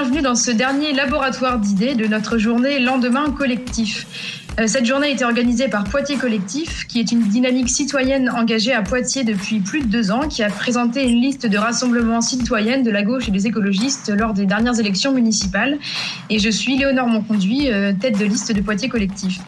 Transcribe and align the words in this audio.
bienvenue 0.00 0.22
dans 0.22 0.34
ce 0.34 0.50
dernier 0.50 0.94
laboratoire 0.94 1.58
d'idées 1.58 1.94
de 1.94 2.06
notre 2.06 2.38
journée 2.38 2.78
Lendemain 2.78 3.30
collectif. 3.32 4.06
Euh, 4.58 4.66
cette 4.66 4.86
journée 4.86 5.08
a 5.08 5.10
été 5.10 5.26
organisée 5.26 5.68
par 5.68 5.84
Poitiers 5.84 6.16
Collectif, 6.16 6.86
qui 6.86 7.00
est 7.00 7.12
une 7.12 7.20
dynamique 7.20 7.68
citoyenne 7.68 8.30
engagée 8.30 8.72
à 8.72 8.80
Poitiers 8.80 9.24
depuis 9.24 9.60
plus 9.60 9.82
de 9.82 9.88
deux 9.88 10.10
ans, 10.10 10.26
qui 10.26 10.42
a 10.42 10.48
présenté 10.48 11.06
une 11.06 11.20
liste 11.20 11.44
de 11.44 11.58
rassemblements 11.58 12.22
citoyennes 12.22 12.82
de 12.82 12.90
la 12.90 13.02
gauche 13.02 13.28
et 13.28 13.30
des 13.30 13.46
écologistes 13.46 14.10
lors 14.18 14.32
des 14.32 14.46
dernières 14.46 14.80
élections 14.80 15.12
municipales. 15.12 15.78
Et 16.30 16.38
je 16.38 16.48
suis 16.48 16.78
Léonore 16.78 17.08
Monconduit, 17.08 17.70
euh, 17.70 17.92
tête 17.92 18.18
de 18.18 18.24
liste 18.24 18.52
de 18.52 18.62
Poitiers 18.62 18.88
Collectif. 18.88 19.38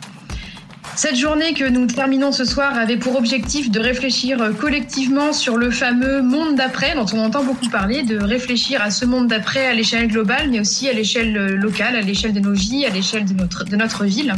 Cette 0.94 1.16
journée 1.16 1.54
que 1.54 1.64
nous 1.64 1.86
terminons 1.86 2.32
ce 2.32 2.44
soir 2.44 2.76
avait 2.78 2.98
pour 2.98 3.16
objectif 3.16 3.70
de 3.70 3.80
réfléchir 3.80 4.52
collectivement 4.60 5.32
sur 5.32 5.56
le 5.56 5.70
fameux 5.70 6.20
monde 6.20 6.54
d'après 6.54 6.94
dont 6.94 7.06
on 7.14 7.18
entend 7.18 7.42
beaucoup 7.42 7.68
parler, 7.70 8.02
de 8.02 8.18
réfléchir 8.18 8.82
à 8.82 8.90
ce 8.90 9.06
monde 9.06 9.26
d'après 9.26 9.66
à 9.66 9.72
l'échelle 9.72 10.08
globale, 10.08 10.50
mais 10.50 10.60
aussi 10.60 10.88
à 10.88 10.92
l'échelle 10.92 11.32
locale, 11.54 11.96
à 11.96 12.02
l'échelle 12.02 12.34
de 12.34 12.40
nos 12.40 12.52
vies, 12.52 12.84
à 12.84 12.90
l'échelle 12.90 13.24
de 13.24 13.32
notre, 13.32 13.64
de 13.64 13.74
notre 13.74 14.04
ville. 14.04 14.34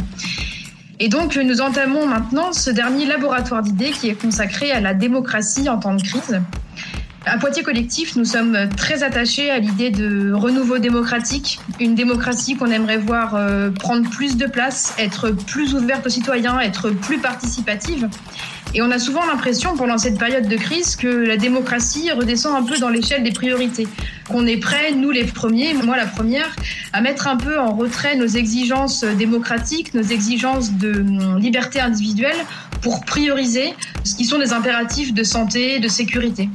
Et 0.99 1.09
donc, 1.09 1.35
nous 1.35 1.59
entamons 1.59 2.07
maintenant 2.07 2.53
ce 2.53 2.69
dernier 2.69 3.05
laboratoire 3.05 3.61
d'idées 3.61 3.91
qui 3.91 4.07
est 4.07 4.19
consacré 4.19 4.71
à 4.71 4.79
la 4.79 4.93
démocratie 4.93 5.67
en 5.67 5.77
temps 5.77 5.95
de 5.95 6.01
crise. 6.01 6.39
À 7.27 7.39
Poitiers 7.39 7.63
Collectif, 7.63 8.15
nous 8.15 8.25
sommes 8.25 8.69
très 8.77 9.01
attachés 9.01 9.49
à 9.49 9.57
l'idée 9.57 9.89
de 9.89 10.31
renouveau 10.31 10.77
démocratique, 10.77 11.59
une 11.79 11.95
démocratie 11.95 12.55
qu'on 12.55 12.67
aimerait 12.67 12.99
voir 12.99 13.33
euh, 13.33 13.71
prendre 13.71 14.07
plus 14.07 14.37
de 14.37 14.45
place, 14.45 14.93
être 14.99 15.31
plus 15.31 15.73
ouverte 15.73 16.05
aux 16.05 16.09
citoyens, 16.09 16.59
être 16.59 16.91
plus 16.91 17.17
participative. 17.17 18.09
Et 18.75 18.83
on 18.83 18.91
a 18.91 18.99
souvent 18.99 19.25
l'impression, 19.25 19.75
pendant 19.75 19.97
cette 19.97 20.19
période 20.19 20.47
de 20.47 20.55
crise, 20.55 20.95
que 20.95 21.07
la 21.07 21.35
démocratie 21.35 22.11
redescend 22.11 22.55
un 22.55 22.63
peu 22.63 22.77
dans 22.77 22.89
l'échelle 22.89 23.23
des 23.23 23.31
priorités. 23.31 23.87
Qu'on 24.29 24.45
est 24.45 24.57
prêt, 24.57 24.91
nous 24.91 25.09
les 25.09 25.23
premiers, 25.23 25.73
moi 25.73 25.97
la 25.97 26.05
première, 26.05 26.55
à 26.93 27.01
mettre 27.01 27.27
un 27.27 27.37
peu 27.37 27.59
en 27.59 27.73
retrait 27.73 28.15
nos 28.17 28.27
exigences 28.27 29.03
démocratiques, 29.03 29.95
nos 29.95 30.03
exigences 30.03 30.73
de 30.73 30.91
hum, 30.99 31.39
liberté 31.39 31.79
individuelle 31.79 32.37
pour 32.81 33.03
prioriser 33.03 33.73
ce 34.03 34.13
qui 34.13 34.25
sont 34.25 34.37
des 34.37 34.53
impératifs 34.53 35.11
de 35.11 35.23
santé, 35.23 35.79
de 35.79 35.87
sécurité. 35.87 36.49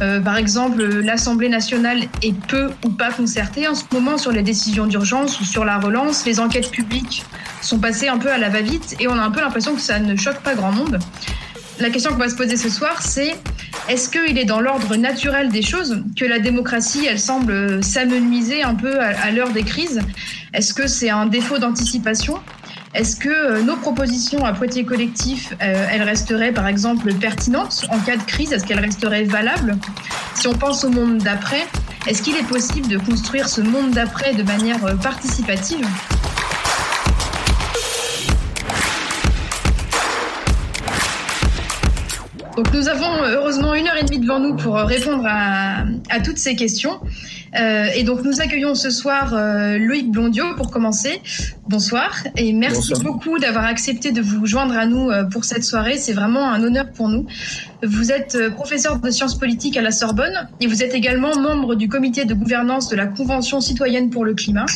Euh, 0.00 0.20
par 0.20 0.36
exemple, 0.36 0.82
l'Assemblée 0.82 1.48
nationale 1.48 2.04
est 2.22 2.36
peu 2.46 2.70
ou 2.84 2.90
pas 2.90 3.10
concertée 3.10 3.68
en 3.68 3.74
ce 3.74 3.84
moment 3.92 4.18
sur 4.18 4.32
les 4.32 4.42
décisions 4.42 4.86
d'urgence 4.86 5.40
ou 5.40 5.44
sur 5.44 5.64
la 5.64 5.78
relance. 5.78 6.24
Les 6.24 6.40
enquêtes 6.40 6.70
publiques 6.70 7.24
sont 7.60 7.78
passées 7.78 8.08
un 8.08 8.18
peu 8.18 8.30
à 8.30 8.38
la 8.38 8.48
va-vite 8.48 8.96
et 9.00 9.08
on 9.08 9.12
a 9.12 9.22
un 9.22 9.30
peu 9.30 9.40
l'impression 9.40 9.74
que 9.74 9.80
ça 9.80 9.98
ne 9.98 10.16
choque 10.16 10.40
pas 10.40 10.54
grand 10.54 10.72
monde. 10.72 10.98
La 11.78 11.90
question 11.90 12.12
qu'on 12.12 12.18
va 12.18 12.28
se 12.28 12.36
poser 12.36 12.56
ce 12.56 12.68
soir, 12.68 13.02
c'est 13.02 13.34
est-ce 13.88 14.08
qu'il 14.08 14.38
est 14.38 14.44
dans 14.44 14.60
l'ordre 14.60 14.96
naturel 14.96 15.48
des 15.48 15.62
choses 15.62 16.02
que 16.16 16.24
la 16.24 16.38
démocratie, 16.38 17.06
elle 17.08 17.18
semble 17.18 17.82
s'amenuiser 17.82 18.62
un 18.62 18.74
peu 18.74 19.00
à 19.00 19.30
l'heure 19.30 19.50
des 19.50 19.62
crises? 19.62 20.00
Est-ce 20.52 20.74
que 20.74 20.86
c'est 20.86 21.10
un 21.10 21.26
défaut 21.26 21.58
d'anticipation? 21.58 22.38
Est-ce 22.94 23.16
que 23.16 23.30
euh, 23.30 23.62
nos 23.62 23.76
propositions 23.76 24.44
à 24.44 24.52
Poitiers 24.52 24.84
Collectif, 24.84 25.54
euh, 25.62 25.86
elles 25.90 26.02
resteraient 26.02 26.52
par 26.52 26.66
exemple 26.66 27.14
pertinentes 27.14 27.86
en 27.90 27.98
cas 27.98 28.18
de 28.18 28.22
crise? 28.22 28.52
Est-ce 28.52 28.66
qu'elles 28.66 28.80
resteraient 28.80 29.24
valables? 29.24 29.78
Si 30.34 30.46
on 30.46 30.52
pense 30.52 30.84
au 30.84 30.90
monde 30.90 31.16
d'après, 31.18 31.66
est-ce 32.06 32.22
qu'il 32.22 32.36
est 32.36 32.46
possible 32.46 32.88
de 32.88 32.98
construire 32.98 33.48
ce 33.48 33.62
monde 33.62 33.92
d'après 33.92 34.34
de 34.34 34.42
manière 34.42 34.84
euh, 34.84 34.94
participative? 34.96 35.86
Nous 42.74 42.88
avons 42.88 43.24
heureusement 43.24 43.72
une 43.72 43.88
heure 43.88 43.96
et 43.96 44.04
demie 44.04 44.20
devant 44.20 44.38
nous 44.38 44.54
pour 44.54 44.74
répondre 44.74 45.24
à 45.26 46.20
toutes 46.22 46.36
ces 46.36 46.54
questions. 46.54 47.00
Euh, 47.58 47.86
et 47.94 48.02
donc 48.02 48.24
nous 48.24 48.40
accueillons 48.40 48.74
ce 48.74 48.90
soir 48.90 49.34
euh, 49.34 49.76
Loïc 49.78 50.10
Blondiot 50.10 50.54
pour 50.56 50.70
commencer. 50.70 51.20
Bonsoir 51.68 52.14
et 52.36 52.52
merci 52.52 52.94
beaucoup 53.02 53.38
d'avoir 53.38 53.66
accepté 53.66 54.10
de 54.10 54.22
vous 54.22 54.46
joindre 54.46 54.76
à 54.76 54.86
nous 54.86 55.10
euh, 55.10 55.24
pour 55.24 55.44
cette 55.44 55.64
soirée. 55.64 55.98
C'est 55.98 56.14
vraiment 56.14 56.50
un 56.50 56.62
honneur 56.62 56.90
pour 56.92 57.08
nous. 57.08 57.26
Vous 57.82 58.10
êtes 58.10 58.48
professeur 58.50 58.98
de 58.98 59.10
sciences 59.10 59.38
politiques 59.38 59.76
à 59.76 59.82
la 59.82 59.90
Sorbonne 59.90 60.48
et 60.60 60.66
vous 60.66 60.82
êtes 60.82 60.94
également 60.94 61.36
membre 61.36 61.74
du 61.74 61.88
comité 61.88 62.24
de 62.24 62.34
gouvernance 62.34 62.88
de 62.88 62.96
la 62.96 63.06
Convention 63.06 63.60
citoyenne 63.60 64.08
pour 64.10 64.24
le 64.24 64.34
climat. 64.34 64.66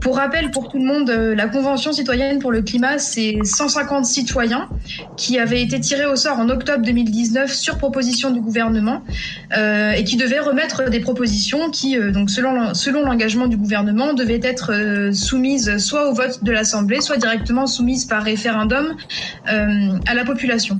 Pour 0.00 0.16
rappel, 0.16 0.50
pour 0.50 0.68
tout 0.68 0.78
le 0.78 0.84
monde, 0.84 1.10
euh, 1.10 1.34
la 1.34 1.46
Convention 1.46 1.92
citoyenne 1.92 2.38
pour 2.38 2.50
le 2.50 2.62
climat, 2.62 2.98
c'est 2.98 3.38
150 3.44 4.04
citoyens 4.04 4.68
qui 5.16 5.38
avaient 5.38 5.62
été 5.62 5.78
tirés 5.80 6.06
au 6.06 6.16
sort 6.16 6.38
en 6.38 6.48
octobre 6.48 6.84
2019 6.84 7.52
sur 7.52 7.78
proposition 7.78 8.30
du 8.30 8.40
gouvernement 8.40 9.02
euh, 9.56 9.92
et 9.92 10.04
qui 10.04 10.16
devaient 10.16 10.40
remettre 10.40 10.90
des 10.90 11.00
propositions 11.00 11.70
qui, 11.70 11.98
euh, 11.98 12.10
donc 12.10 12.30
selon, 12.30 13.02
l'engagement 13.04 13.46
du 13.46 13.56
gouvernement, 13.56 14.12
devaient 14.14 14.40
être 14.42 14.72
soumises 15.12 15.76
soit 15.78 16.08
au 16.08 16.14
vote 16.14 16.42
de 16.42 16.52
l'Assemblée, 16.52 17.00
soit 17.00 17.16
directement 17.16 17.66
soumises 17.66 18.04
par 18.04 18.22
référendum 18.22 18.96
à 19.46 20.14
la 20.14 20.24
population. 20.24 20.78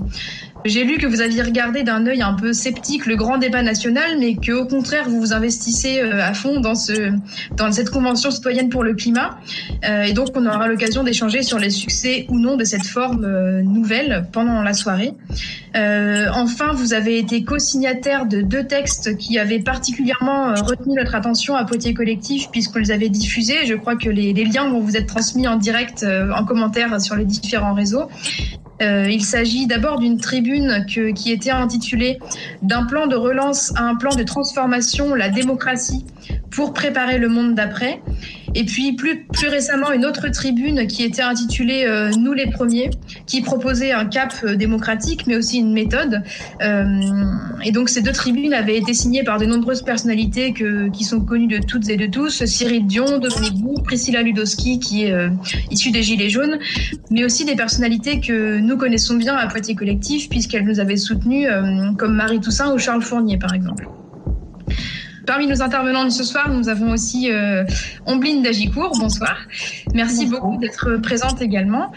J'ai 0.64 0.84
lu 0.84 0.98
que 0.98 1.06
vous 1.06 1.20
aviez 1.20 1.42
regardé 1.42 1.82
d'un 1.82 2.06
œil 2.06 2.22
un 2.22 2.34
peu 2.34 2.52
sceptique 2.52 3.06
le 3.06 3.16
grand 3.16 3.38
débat 3.38 3.62
national, 3.62 4.18
mais 4.20 4.36
que 4.36 4.52
au 4.52 4.66
contraire 4.66 5.08
vous 5.08 5.18
vous 5.18 5.32
investissez 5.32 6.00
euh, 6.00 6.22
à 6.22 6.34
fond 6.34 6.60
dans 6.60 6.76
ce 6.76 7.12
dans 7.56 7.72
cette 7.72 7.90
convention 7.90 8.30
citoyenne 8.30 8.68
pour 8.68 8.84
le 8.84 8.94
climat. 8.94 9.38
Euh, 9.84 10.04
et 10.04 10.12
donc 10.12 10.28
on 10.36 10.46
aura 10.46 10.68
l'occasion 10.68 11.02
d'échanger 11.02 11.42
sur 11.42 11.58
les 11.58 11.70
succès 11.70 12.26
ou 12.28 12.38
non 12.38 12.56
de 12.56 12.64
cette 12.64 12.86
forme 12.86 13.24
euh, 13.24 13.62
nouvelle 13.62 14.26
pendant 14.30 14.62
la 14.62 14.72
soirée. 14.72 15.12
enfin, 15.74 16.72
vous 16.74 16.94
avez 16.94 17.18
été 17.18 17.42
co-signataire 17.42 18.26
de 18.26 18.40
deux 18.40 18.64
textes 18.64 19.16
qui 19.16 19.38
avaient 19.38 19.58
particulièrement 19.58 20.54
retenu 20.54 20.94
notre 20.94 21.16
attention 21.16 21.56
à 21.56 21.64
Poitiers 21.64 21.94
Collectif 21.94 22.50
puisque 22.52 22.72
vous 22.72 22.78
les 22.78 22.90
avez 22.92 23.08
diffusés. 23.08 23.66
Je 23.66 23.74
crois 23.74 23.96
que 23.96 24.08
les, 24.08 24.32
les 24.32 24.44
liens 24.44 24.68
vont 24.68 24.80
vous 24.80 24.96
être 24.96 25.06
transmis 25.06 25.48
en 25.48 25.56
direct 25.56 26.04
en 26.04 26.44
commentaire 26.44 27.00
sur 27.00 27.16
les 27.16 27.24
différents 27.24 27.74
réseaux. 27.74 28.08
Euh, 28.80 29.06
il 29.08 29.22
s'agit 29.22 29.66
d'abord 29.66 29.98
d'une 29.98 30.18
tribune 30.18 30.84
qui 30.86 31.30
était 31.30 31.50
intitulée 31.50 32.18
D'un 32.62 32.84
plan 32.84 33.06
de 33.06 33.16
relance 33.16 33.72
à 33.76 33.82
un 33.82 33.94
plan 33.96 34.14
de 34.14 34.22
transformation, 34.22 35.14
la 35.14 35.28
démocratie 35.28 36.04
pour 36.50 36.72
préparer 36.72 37.18
le 37.18 37.28
monde 37.28 37.54
d'après. 37.54 38.02
Et 38.54 38.64
puis 38.64 38.92
plus, 38.92 39.26
récemment, 39.48 39.92
une 39.92 40.04
autre 40.04 40.28
tribune 40.28 40.86
qui 40.86 41.04
était 41.04 41.22
intitulée 41.22 41.84
euh, 41.86 42.10
Nous 42.18 42.34
les 42.34 42.48
premiers, 42.48 42.90
qui 43.26 43.40
proposait 43.40 43.92
un 43.92 44.04
cap 44.04 44.34
euh, 44.44 44.56
démocratique, 44.56 45.26
mais 45.26 45.36
aussi 45.36 45.58
une 45.58 45.72
méthode. 45.72 46.22
Euh, 46.60 46.84
et 47.64 47.72
donc 47.72 47.88
ces 47.88 48.02
deux 48.02 48.12
tribunes 48.12 48.52
avaient 48.52 48.76
été 48.76 48.92
signées 48.92 49.24
par 49.24 49.38
de 49.38 49.46
nombreuses 49.46 49.82
personnalités 49.82 50.54
qui 50.92 51.04
sont 51.04 51.20
connues 51.20 51.46
de 51.46 51.58
toutes 51.58 51.88
et 51.88 51.96
de 51.96 52.06
tous, 52.06 52.44
Cyril 52.44 52.86
Dion, 52.86 53.18
Dominique 53.18 53.54
Bou, 53.54 53.74
Priscilla 53.82 54.22
Ludowski, 54.22 54.78
qui 54.78 55.04
est 55.04 55.14
issue 55.70 55.90
des 55.90 56.02
Gilets 56.02 56.28
jaunes, 56.28 56.58
mais 57.10 57.24
aussi 57.24 57.44
des 57.44 57.56
personnalités 57.56 58.20
que 58.20 58.58
nous 58.58 58.76
connaissons 58.76 59.16
bien 59.16 59.36
à 59.36 59.46
Poitiers 59.46 59.74
Collectif, 59.74 60.28
puisqu'elles 60.28 60.64
nous 60.64 60.80
avaient 60.80 60.96
soutenus, 60.96 61.48
euh, 61.50 61.92
comme 61.98 62.14
Marie 62.14 62.40
Toussaint 62.40 62.72
ou 62.72 62.78
Charles 62.78 63.02
Fournier, 63.02 63.38
par 63.38 63.54
exemple. 63.54 63.88
Parmi 65.26 65.46
nos 65.46 65.62
intervenants 65.62 66.04
de 66.04 66.10
ce 66.10 66.24
soir, 66.24 66.50
nous 66.50 66.68
avons 66.68 66.90
aussi 66.90 67.30
euh, 67.30 67.64
Ombline 68.06 68.42
Dagicourt. 68.42 68.92
Bonsoir. 68.98 69.36
Merci 69.94 70.26
beaucoup 70.26 70.56
d'être 70.58 70.96
présente 70.96 71.40
également. 71.40 71.92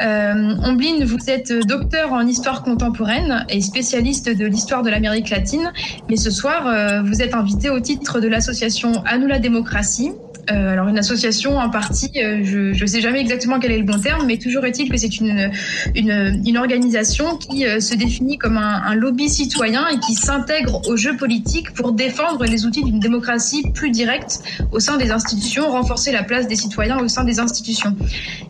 Euh, 0.00 0.54
Ombline, 0.64 1.04
vous 1.04 1.18
êtes 1.28 1.52
docteur 1.66 2.12
en 2.12 2.26
histoire 2.26 2.62
contemporaine 2.62 3.44
et 3.48 3.60
spécialiste 3.60 4.30
de 4.34 4.46
l'histoire 4.46 4.82
de 4.82 4.90
l'Amérique 4.90 5.30
latine. 5.30 5.72
Mais 6.08 6.16
ce 6.16 6.30
soir, 6.30 6.66
euh, 6.66 7.02
vous 7.02 7.20
êtes 7.22 7.34
invité 7.34 7.70
au 7.70 7.80
titre 7.80 8.20
de 8.20 8.28
l'association 8.28 9.02
À 9.04 9.18
nous 9.18 9.26
la 9.26 9.38
démocratie, 9.38 10.12
euh, 10.50 10.72
alors 10.72 10.88
une 10.88 10.98
association 10.98 11.58
en 11.58 11.70
partie, 11.70 12.10
euh, 12.16 12.40
je 12.42 12.80
ne 12.80 12.86
sais 12.86 13.00
jamais 13.00 13.20
exactement 13.20 13.60
quel 13.60 13.72
est 13.72 13.78
le 13.78 13.84
bon 13.84 13.98
terme, 14.00 14.26
mais 14.26 14.36
toujours 14.36 14.64
est-il 14.64 14.90
que 14.90 14.96
c'est 14.96 15.18
une, 15.18 15.50
une, 15.94 16.42
une, 16.44 16.58
organisation 16.58 17.36
qui 17.36 17.66
euh, 17.66 17.80
se 17.80 17.94
définit 17.94 18.38
comme 18.38 18.56
un, 18.56 18.82
un, 18.82 18.94
lobby 18.94 19.28
citoyen 19.28 19.86
et 19.88 19.98
qui 20.00 20.14
s'intègre 20.14 20.88
au 20.88 20.96
jeu 20.96 21.16
politique 21.16 21.72
pour 21.72 21.92
défendre 21.92 22.44
les 22.44 22.66
outils 22.66 22.82
d'une 22.82 23.00
démocratie 23.00 23.70
plus 23.72 23.90
directe 23.90 24.40
au 24.72 24.80
sein 24.80 24.96
des 24.96 25.10
institutions, 25.10 25.70
renforcer 25.70 26.10
la 26.10 26.24
place 26.24 26.48
des 26.48 26.56
citoyens 26.56 26.98
au 26.98 27.08
sein 27.08 27.24
des 27.24 27.38
institutions. 27.38 27.96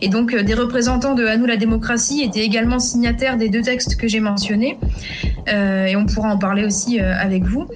Et 0.01 0.09
donc 0.09 0.35
des 0.35 0.55
représentants 0.55 1.15
de 1.15 1.27
À 1.27 1.37
nous 1.37 1.47
la 1.47 1.57
démocratie 1.57 2.23
étaient 2.23 2.45
également 2.45 2.79
signataires 2.79 3.37
des 3.37 3.49
deux 3.49 3.63
textes 3.63 3.97
que 3.97 4.09
j'ai 4.09 4.21
mentionnés, 4.21 4.79
et 5.47 5.97
on 5.97 6.07
pourra 6.07 6.33
en 6.33 6.39
parler 6.39 6.65
aussi 6.65 6.99
avec 6.99 7.45
vous. 7.45 7.67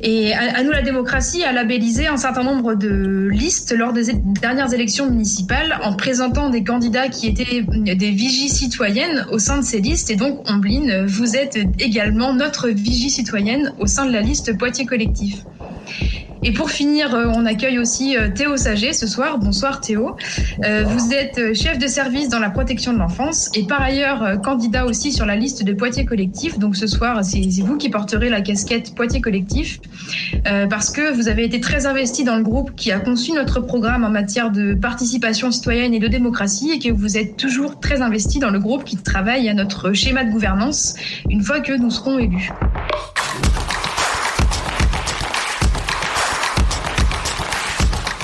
Et 0.00 0.34
à, 0.34 0.62
nous 0.62 0.70
la 0.70 0.82
démocratie 0.82 1.44
a 1.44 1.52
labellisé 1.52 2.06
un 2.06 2.16
certain 2.16 2.42
nombre 2.42 2.74
de 2.74 3.28
listes 3.30 3.74
lors 3.76 3.92
des 3.92 4.12
dernières 4.12 4.72
élections 4.74 5.08
municipales 5.08 5.78
en 5.82 5.94
présentant 5.94 6.50
des 6.50 6.62
candidats 6.62 7.08
qui 7.08 7.28
étaient 7.28 7.62
des 7.62 8.10
vigies 8.10 8.50
citoyennes 8.50 9.26
au 9.30 9.38
sein 9.38 9.58
de 9.58 9.64
ces 9.64 9.80
listes. 9.80 10.10
Et 10.10 10.16
donc, 10.16 10.48
Ombline, 10.50 11.06
vous 11.06 11.36
êtes 11.36 11.58
également 11.78 12.34
notre 12.34 12.68
vigie 12.68 13.10
citoyenne 13.10 13.72
au 13.78 13.86
sein 13.86 14.04
de 14.06 14.12
la 14.12 14.20
liste 14.20 14.56
Poitiers 14.58 14.86
Collectif. 14.86 15.44
Et 16.46 16.52
pour 16.52 16.70
finir, 16.70 17.14
euh, 17.14 17.24
on 17.34 17.46
accueille 17.46 17.78
aussi 17.78 18.18
euh, 18.18 18.28
Théo 18.28 18.58
Saget 18.58 18.92
ce 18.92 19.06
soir. 19.06 19.38
Bonsoir 19.38 19.80
Théo. 19.80 20.14
Euh, 20.62 20.84
vous 20.84 21.14
êtes 21.14 21.54
chef 21.54 21.78
de 21.78 21.86
service 21.86 22.28
dans 22.28 22.38
la 22.38 22.50
protection 22.50 22.92
de 22.92 22.98
l'enfance 22.98 23.50
et 23.54 23.66
par 23.66 23.80
ailleurs 23.80 24.42
candidat 24.42 24.84
aussi 24.84 25.10
sur 25.10 25.24
la 25.24 25.36
liste 25.36 25.64
de 25.64 25.72
Poitiers 25.72 26.04
Collectif. 26.04 26.58
Donc 26.58 26.76
ce 26.76 26.86
soir, 26.86 27.24
c'est 27.24 27.40
vous 27.62 27.78
qui 27.78 27.88
porterez 27.88 28.28
la 28.28 28.42
casquette 28.42 28.94
Poitiers 28.94 29.22
Collectif 29.22 29.80
parce 30.68 30.90
que 30.90 31.14
vous 31.14 31.28
avez 31.28 31.44
été 31.44 31.60
très 31.60 31.86
investi 31.86 32.24
dans 32.24 32.36
le 32.36 32.42
groupe 32.42 32.74
qui 32.76 32.92
a 32.92 32.98
conçu 32.98 33.32
notre 33.32 33.60
programme 33.60 34.04
en 34.04 34.10
matière 34.10 34.50
de 34.50 34.74
participation 34.74 35.50
citoyenne 35.50 35.94
et 35.94 35.98
de 35.98 36.08
démocratie 36.08 36.72
et 36.72 36.78
que 36.78 36.92
vous 36.92 37.16
êtes 37.16 37.36
toujours 37.36 37.80
très 37.80 38.02
investi 38.02 38.38
dans 38.38 38.50
le 38.50 38.58
groupe 38.58 38.84
qui 38.84 38.96
travaille 38.96 39.48
à 39.48 39.54
notre 39.54 39.92
schéma 39.92 40.24
de 40.24 40.30
gouvernance 40.30 40.94
une 41.30 41.42
fois 41.42 41.60
que 41.60 41.72
nous 41.72 41.90
serons 41.90 42.18
élus. 42.18 42.50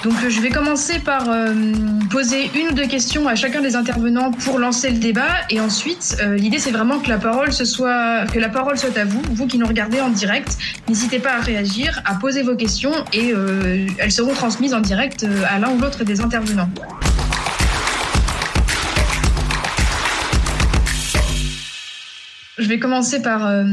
Donc 0.02 0.14
je 0.26 0.40
vais 0.40 0.48
commencer 0.48 0.98
par 0.98 1.28
euh, 1.28 1.52
poser 2.10 2.50
une 2.54 2.68
ou 2.68 2.72
deux 2.72 2.86
questions 2.86 3.28
à 3.28 3.34
chacun 3.34 3.60
des 3.60 3.76
intervenants 3.76 4.30
pour 4.32 4.58
lancer 4.58 4.90
le 4.90 4.98
débat 4.98 5.28
et 5.50 5.60
ensuite 5.60 6.16
euh, 6.22 6.36
l'idée 6.36 6.58
c'est 6.58 6.70
vraiment 6.70 7.00
que 7.00 7.08
la 7.10 7.18
parole 7.18 7.52
soit 7.52 8.26
que 8.32 8.38
la 8.38 8.48
parole 8.48 8.78
soit 8.78 8.96
à 8.96 9.04
vous, 9.04 9.20
vous 9.32 9.46
qui 9.46 9.58
nous 9.58 9.66
regardez 9.66 10.00
en 10.00 10.08
direct. 10.08 10.56
N'hésitez 10.88 11.18
pas 11.18 11.34
à 11.34 11.40
réagir, 11.40 12.00
à 12.06 12.14
poser 12.14 12.42
vos 12.42 12.56
questions 12.56 12.92
et 13.12 13.32
euh, 13.34 13.86
elles 13.98 14.12
seront 14.12 14.32
transmises 14.32 14.72
en 14.72 14.80
direct 14.80 15.26
à 15.50 15.58
l'un 15.58 15.70
ou 15.70 15.78
l'autre 15.78 16.02
des 16.04 16.22
intervenants. 16.22 16.70
Je 22.60 22.68
vais 22.68 22.78
commencer 22.78 23.22
par 23.22 23.46
euh, 23.46 23.64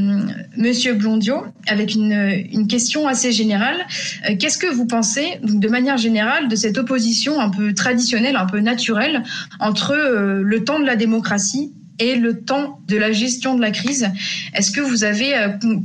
Monsieur 0.56 0.94
Blondio 0.94 1.44
avec 1.68 1.94
une, 1.94 2.68
question 2.70 3.06
assez 3.06 3.34
générale. 3.34 3.76
Euh, 4.30 4.36
qu'est-ce 4.40 4.58
que 4.58 4.74
vous 4.74 4.86
pensez, 4.86 5.40
de 5.44 5.68
manière 5.68 5.98
générale, 5.98 6.48
de 6.48 6.56
cette 6.56 6.78
opposition 6.78 7.40
un 7.40 7.50
peu 7.50 7.74
traditionnelle, 7.74 8.38
un 8.38 8.46
peu 8.46 8.62
naturelle 8.62 9.24
entre 9.60 9.92
euh, 9.92 10.42
le 10.42 10.64
temps 10.64 10.80
de 10.80 10.86
la 10.86 10.96
démocratie 10.96 11.74
et 12.00 12.16
le 12.16 12.40
temps 12.40 12.80
de 12.88 12.96
la 12.96 13.12
gestion 13.12 13.56
de 13.56 13.62
la 13.62 13.72
crise? 13.72 14.10
Est-ce 14.54 14.72
que 14.72 14.80
vous 14.80 15.04
avez 15.04 15.34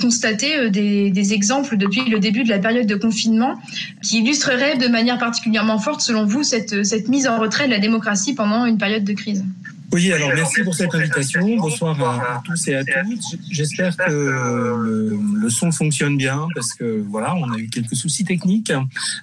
constaté 0.01 0.71
des, 0.71 1.33
exemples 1.33 1.77
depuis 1.77 2.09
le 2.09 2.21
début 2.21 2.45
de 2.45 2.51
la 2.51 2.61
période 2.61 2.87
de 2.87 2.95
confinement 2.95 3.55
qui 4.03 4.19
illustreraient 4.19 4.77
de 4.77 4.87
manière 4.87 5.19
particulièrement 5.19 5.79
forte, 5.79 6.03
selon 6.03 6.25
vous, 6.25 6.45
cette, 6.45 6.85
cette 6.85 7.09
mise 7.09 7.27
en 7.27 7.39
retrait 7.39 7.67
de 7.67 7.73
la 7.73 7.79
démocratie 7.79 8.35
pendant 8.35 8.65
une 8.65 8.79
période 8.79 9.05
de 9.05 9.13
crise? 9.13 9.45
Oui, 9.93 10.11
alors 10.11 10.31
merci 10.35 10.63
pour 10.63 10.75
cette 10.75 10.95
invitation. 10.95 11.57
Bonsoir 11.57 12.01
à, 12.03 12.43
tous 12.45 12.69
et 12.69 12.75
à 12.75 12.85
toutes. 12.85 13.39
J'espère 13.51 13.95
que 13.97 14.11
le, 14.11 15.51
son 15.51 15.71
fonctionne 15.71 16.17
bien 16.17 16.47
parce 16.55 16.73
que 16.73 17.05
voilà, 17.09 17.35
on 17.37 17.53
a 17.53 17.59
eu 17.59 17.69
quelques 17.69 17.95
soucis 17.95 18.25
techniques. 18.25 18.73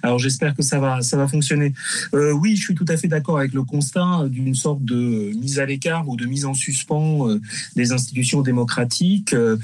Alors 0.04 0.20
j'espère 0.20 0.56
que 0.56 0.62
ça 0.62 0.80
va, 0.80 1.02
ça 1.02 1.18
va 1.18 1.28
fonctionner. 1.28 1.74
Euh, 2.14 2.32
oui, 2.34 2.56
je 2.56 2.62
suis 2.62 2.76
tout 2.76 2.86
à 2.88 2.98
fait 2.98 3.08
d'accord 3.08 3.40
avec 3.40 3.54
le 3.54 3.64
constat 3.64 4.26
d'une 4.30 4.54
sorte 4.54 4.84
de 4.86 5.32
mise 5.36 5.60
à 5.60 5.66
l'écart 5.66 6.08
ou 6.08 6.16
de 6.16 6.26
mise 6.26 6.46
en 6.46 6.54
suspens 6.54 7.28
euh, 7.28 7.42
des 7.76 7.92
institutions 7.92 8.42
démocratiques 8.42 9.34
euh, 9.34 9.58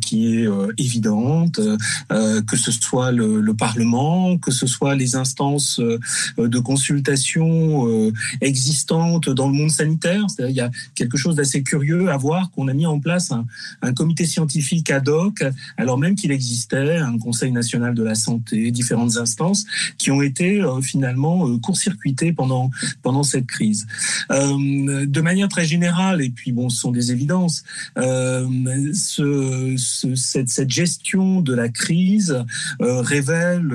qui 0.00 0.36
est 0.36 0.48
évidente, 0.78 1.60
que 2.08 2.56
ce 2.56 2.72
soit 2.72 3.12
le, 3.12 3.40
le, 3.40 3.54
Parlement, 3.54 4.36
que 4.38 4.50
ce 4.50 4.66
soit 4.66 4.94
les 4.94 5.16
instances 5.16 5.80
de 5.80 6.58
consultation 6.58 8.12
existantes 8.40 9.30
dans 9.30 9.48
le 9.48 9.54
monde 9.54 9.70
sanitaire 9.70 10.26
il 10.48 10.56
y 10.56 10.60
a 10.60 10.70
quelque 10.94 11.16
chose 11.16 11.36
d'assez 11.36 11.62
curieux 11.62 12.10
à 12.10 12.16
voir 12.16 12.50
qu'on 12.50 12.68
a 12.68 12.74
mis 12.74 12.86
en 12.86 13.00
place 13.00 13.32
un, 13.32 13.92
comité 13.94 14.26
scientifique 14.26 14.90
ad 14.90 15.08
hoc, 15.08 15.42
alors 15.76 15.98
même 15.98 16.14
qu'il 16.14 16.30
existait 16.30 16.98
un 16.98 17.18
Conseil 17.18 17.52
national 17.52 17.94
de 17.94 18.02
la 18.02 18.14
santé, 18.14 18.70
différentes 18.70 19.16
instances 19.16 19.64
qui 19.98 20.10
ont 20.10 20.22
été 20.22 20.60
euh, 20.60 20.80
finalement 20.80 21.48
euh, 21.48 21.58
court-circuitées 21.58 22.32
pendant 22.32 22.70
pendant 23.02 23.22
cette 23.22 23.46
crise. 23.46 23.86
Euh, 24.30 25.06
de 25.06 25.20
manière 25.20 25.48
très 25.48 25.64
générale, 25.64 26.20
et 26.22 26.30
puis 26.30 26.52
bon, 26.52 26.68
ce 26.68 26.80
sont 26.80 26.92
des 26.92 27.12
évidences, 27.12 27.64
ce, 27.96 29.74
cette, 30.14 30.70
gestion 30.70 31.40
de 31.40 31.54
la 31.54 31.68
crise 31.68 32.36
révèle 32.80 33.74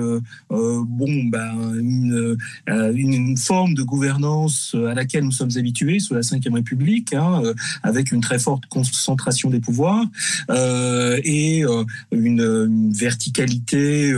bon 0.49 1.23
ben 1.25 1.73
une, 1.75 2.37
une 2.67 3.37
forme 3.37 3.73
de 3.73 3.83
gouvernance 3.83 4.75
à 4.75 4.93
laquelle 4.93 5.23
nous 5.23 5.31
sommes 5.31 5.51
habitués 5.55 5.99
sous 5.99 6.13
la 6.13 6.23
cinquième 6.23 6.55
République, 6.61 7.13
hein, 7.13 7.41
euh, 7.43 7.53
avec 7.81 8.11
une 8.11 8.21
très 8.21 8.37
forte 8.37 8.65
concentration 8.67 9.49
des 9.49 9.59
pouvoirs 9.59 10.05
euh, 10.49 11.19
et 11.23 11.65
euh, 11.65 11.83
une, 12.11 12.91
verticalité 12.91 14.13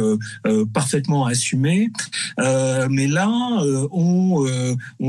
parfaitement 0.73 1.25
assumée. 1.25 1.89
mais 2.37 3.07
là, 3.07 3.29
on, 3.91 4.43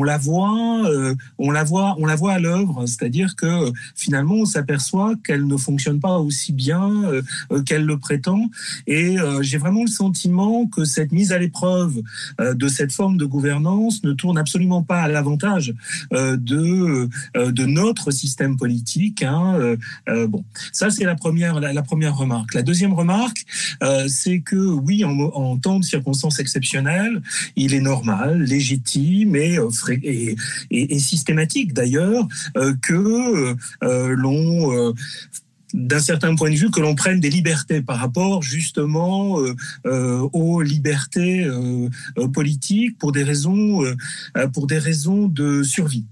la 0.04 0.18
voit, 0.18 0.82
on 1.38 1.50
la 1.50 1.64
voit, 1.64 1.96
on 1.98 2.06
la 2.06 2.16
voit 2.16 2.34
à 2.34 2.38
l'œuvre, 2.38 2.86
c'est-à-dire 2.86 3.36
que 3.36 3.72
finalement, 3.94 4.34
on 4.34 4.44
s'aperçoit 4.44 5.14
qu'elle 5.24 5.46
ne 5.46 5.56
fonctionne 5.56 6.00
pas 6.00 6.18
aussi 6.18 6.52
bien 6.52 6.90
qu'elle 7.66 7.84
le 7.84 7.98
prétend. 7.98 8.50
Et 8.86 9.16
j'ai 9.40 9.58
vraiment 9.58 9.82
le 9.82 9.90
sentiment 9.90 10.66
que 10.66 10.84
cette 10.84 11.12
mise 11.12 11.32
à 11.32 11.38
l'épreuve 11.38 12.02
de 12.38 12.68
cette 12.68 12.92
forme 12.92 13.16
de 13.16 13.24
gouvernance 13.24 14.02
ne 14.04 14.12
tourne 14.12 14.38
absolument 14.38 14.82
pas 14.82 15.02
à 15.02 15.08
l'avantage 15.08 15.74
de 16.12 17.08
de 17.34 17.66
notre 17.66 18.10
système 18.10 18.56
politique. 18.56 19.22
Hein, 19.22 19.54
euh, 19.58 19.76
euh, 20.08 20.26
bon, 20.26 20.44
ça 20.72 20.90
c'est 20.90 21.04
la 21.04 21.14
première 21.14 21.60
la, 21.60 21.82
première 21.82 22.16
remarque. 22.16 22.54
La 22.54 22.62
deuxième 22.62 22.92
remarque, 22.92 23.44
c'est 24.08 24.40
que 24.40 24.56
oui, 24.56 25.04
en, 25.04 25.56
temps 25.58 25.78
de 25.78 25.84
circonstances 25.84 26.38
exceptionnelles, 26.38 27.22
il 27.56 27.74
est 27.74 27.80
normal, 27.80 28.42
légitime 28.42 29.36
et, 29.36 29.58
systématique 30.98 31.72
d'ailleurs 31.72 32.26
que 32.82 33.54
l'on 33.82 34.94
d'un 35.74 35.98
certain 35.98 36.34
point 36.36 36.50
de 36.50 36.56
vue 36.56 36.70
que 36.70 36.80
l'on 36.80 36.94
prenne 36.94 37.20
des 37.20 37.30
libertés 37.30 37.82
par 37.82 37.98
rapport 37.98 38.42
justement 38.42 39.38
aux 39.84 40.62
libertés 40.62 41.48
politiques 42.32 42.98
pour 42.98 43.12
des 43.12 43.24
raisons 43.24 43.82
pour 44.52 44.66
des 44.66 44.78
raisons 44.78 45.28
de 45.28 45.62
survie. 45.62 46.04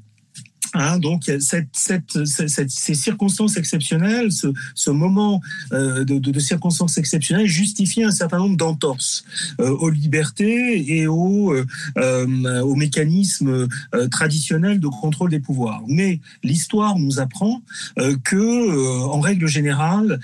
Hein, 0.75 0.99
donc 0.99 1.31
cette, 1.41 1.69
cette, 1.73 2.25
cette, 2.25 2.71
ces 2.71 2.95
circonstances 2.95 3.59
exceptionnelles, 3.59 4.33
ce, 4.33 4.47
ce 4.75 4.91
moment 4.91 5.43
euh, 5.73 6.05
de, 6.05 6.19
de, 6.19 6.41
circonstances 6.41 6.97
exceptionnelles 6.97 7.47
justifie 7.47 8.03
un 8.03 8.11
certain 8.11 8.39
nombre 8.39 8.57
d'entorses 8.57 9.25
euh, 9.61 9.69
aux 9.69 9.91
libertés 9.91 10.97
et 10.97 11.07
aux, 11.07 11.53
euh, 11.53 11.67
euh 11.99 12.61
aux 12.63 12.75
mécanismes 12.75 13.69
euh, 13.95 14.09
traditionnels 14.09 14.81
de 14.81 14.89
contrôle 14.89 15.31
des 15.31 15.41
pouvoirs. 15.41 15.83
Mais 15.89 16.21
l'histoire 16.43 16.99
nous 16.99 17.21
apprend 17.21 17.63
que, 18.25 19.05
en 19.05 19.21
règle 19.21 19.47
générale, 19.47 20.21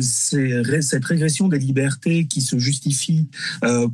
cette 0.00 1.04
régression 1.04 1.48
des 1.48 1.58
libertés 1.58 2.26
qui 2.26 2.40
se 2.40 2.58
justifie 2.58 3.26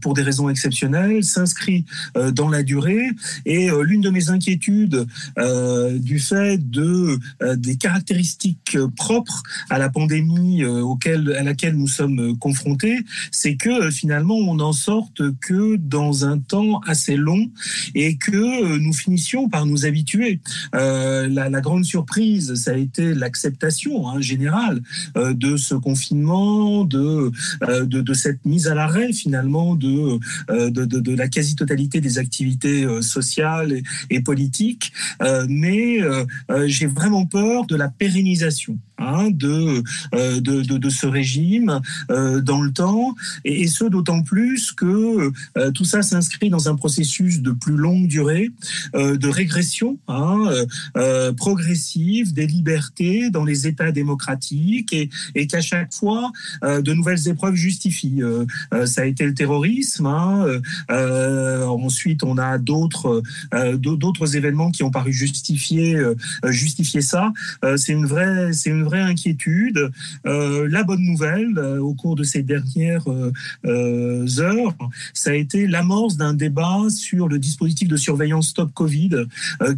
pour 0.01 0.15
des 0.15 0.23
raisons 0.23 0.49
exceptionnelles 0.49 1.25
s'inscrit 1.25 1.85
dans 2.33 2.49
la 2.49 2.63
durée. 2.63 3.09
Et 3.47 3.69
l'une 3.83 4.01
de 4.01 4.11
mes 4.11 4.31
inquiétudes 4.31 5.07
euh, 5.38 5.38
du 5.39 6.19
fait 6.19 6.59
de 6.71 7.19
euh, 7.43 7.57
des 7.57 7.77
caractéristiques 7.77 8.77
propres 8.97 9.43
à 9.71 9.79
la 9.79 9.89
pandémie 9.89 10.63
euh, 10.63 10.81
auquel, 10.81 11.33
à 11.39 11.43
laquelle 11.43 11.77
nous 11.77 11.87
sommes 11.87 12.37
confrontés, 12.39 12.99
c'est 13.31 13.57
que 13.57 13.91
finalement 13.91 14.37
on 14.37 14.55
n'en 14.57 14.73
sorte 14.73 15.23
que 15.41 15.77
dans 15.77 16.25
un 16.25 16.39
temps 16.39 16.81
assez 16.81 17.17
long 17.17 17.51
et 17.95 18.17
que 18.17 18.79
nous 18.79 18.93
finissions 18.93 19.49
par 19.49 19.67
nous 19.67 19.87
habituer. 19.87 20.41
La, 20.73 21.29
la, 21.29 21.61
grande 21.61 21.85
surprise, 21.85 22.55
ça 22.55 22.73
a 22.73 22.77
été 22.77 23.15
l'acceptation 23.15 24.09
hein, 24.09 24.21
générale 24.21 24.83
de 25.15 25.57
ce 25.57 25.75
confinement, 25.75 26.85
de, 26.85 27.31
de, 27.61 28.01
de 28.01 28.15
cette 28.15 28.45
mise 28.45 28.69
à 28.69 28.75
l'arrêt 28.75 29.13
finalement 29.13 29.75
de, 29.75 30.19
de, 30.49 30.85
de, 30.85 31.01
de 31.01 31.15
la 31.15 31.29
quasi-totalité 31.29 32.01
des 32.01 32.19
activités 32.19 32.87
sociales 33.03 33.73
et, 33.73 33.83
et 34.11 34.21
politiques. 34.21 34.93
Euh, 35.29 35.47
mais 35.49 36.01
euh, 36.03 36.25
euh, 36.51 36.67
j'ai 36.67 36.87
vraiment 36.87 37.27
peur 37.27 37.67
de 37.67 37.77
la 37.77 37.89
pérennisation 37.89 38.79
hein, 38.99 39.31
de, 39.31 39.83
de, 40.13 40.63
de, 40.63 40.91
ce 40.91 41.07
régime 41.07 41.81
dans 42.09 42.61
le 42.61 42.73
temps, 42.73 43.15
et, 43.45 43.67
ce 43.67 43.85
d'autant 43.85 44.23
plus 44.23 44.73
que 44.73 45.33
tout 45.73 45.85
ça 45.85 46.03
s'inscrit 46.03 46.51
dans 46.51 46.69
un 46.69 46.77
processus 46.77 47.41
de 47.41 47.51
plus 47.51 47.77
longue 47.77 48.07
durée, 48.07 48.51
de 48.95 49.29
régression 49.29 49.99
hein, 50.09 50.51
progressive 51.37 52.33
des 52.33 52.47
libertés 52.47 53.31
dans 53.31 53.45
les 53.45 53.67
États 53.67 53.93
démocratiques, 53.93 54.93
et, 54.93 55.11
et 55.35 55.47
qu'à 55.47 55.61
chaque 55.61 55.93
fois, 55.93 56.33
de 56.63 56.93
nouvelles 56.93 57.29
épreuves 57.29 57.55
justifient. 57.55 58.23
ça 58.85 59.03
a 59.03 59.05
été 59.05 59.25
le 59.25 59.35
terrorisme, 59.35 60.07
hein, 60.07 60.47
ensuite 60.89 62.23
on 62.25 62.39
a 62.39 62.59
d'autres 62.59 63.23
événements 64.37 64.71
qui 64.71 64.83
ont 64.83 64.91
paru 64.91 65.13
justifier, 65.13 65.95
euh, 65.95 66.15
justifier 66.47 67.01
ça, 67.01 67.33
euh, 67.65 67.77
c'est 67.77 67.93
une 67.93 68.07
vraie, 68.07 68.53
vraie 68.89 69.01
inquiétude. 69.01 69.91
la 70.25 70.83
bonne 70.83 71.03
nouvelle 71.03 71.59
au 71.59 71.95
cours 71.95 72.17
de 72.17 72.25
ces 72.25 72.43
dernières 72.43 73.07
heures, 73.65 74.77
ça 75.15 75.31
a 75.31 75.35
été 75.35 75.67
l'amorce 75.67 76.17
d'un 76.17 76.35
débat 76.35 76.83
sur 76.91 77.29
le 77.29 77.39
dispositif 77.39 77.89
de 77.89 77.97
surveillance 77.97 78.49
Stop 78.49 78.73
Covid 78.75 79.11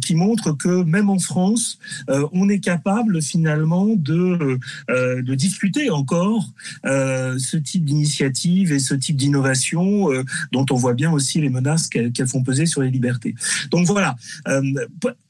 qui 0.01 0.15
montre 0.15 0.53
que 0.53 0.83
même 0.83 1.09
en 1.09 1.19
France, 1.19 1.79
on 2.07 2.49
est 2.49 2.59
capable 2.59 3.21
finalement 3.21 3.87
de, 3.95 4.59
de 4.89 5.35
discuter 5.35 5.89
encore 5.89 6.49
ce 6.83 7.57
type 7.57 7.85
d'initiative 7.85 8.71
et 8.71 8.79
ce 8.79 8.95
type 8.95 9.17
d'innovation 9.17 10.09
dont 10.51 10.65
on 10.71 10.75
voit 10.75 10.93
bien 10.93 11.11
aussi 11.11 11.39
les 11.41 11.49
menaces 11.49 11.87
qu'elles 11.87 12.27
font 12.27 12.43
peser 12.43 12.65
sur 12.65 12.81
les 12.81 12.89
libertés. 12.89 13.35
Donc 13.69 13.87
voilà, 13.87 14.15
euh, 14.47 14.61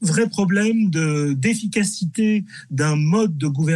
vrai 0.01 0.27
problème 0.27 0.89
d'efficacité 0.89 2.43
d'un 2.69 2.95
mode 2.95 3.37
de 3.37 3.47
gouvernement 3.47 3.70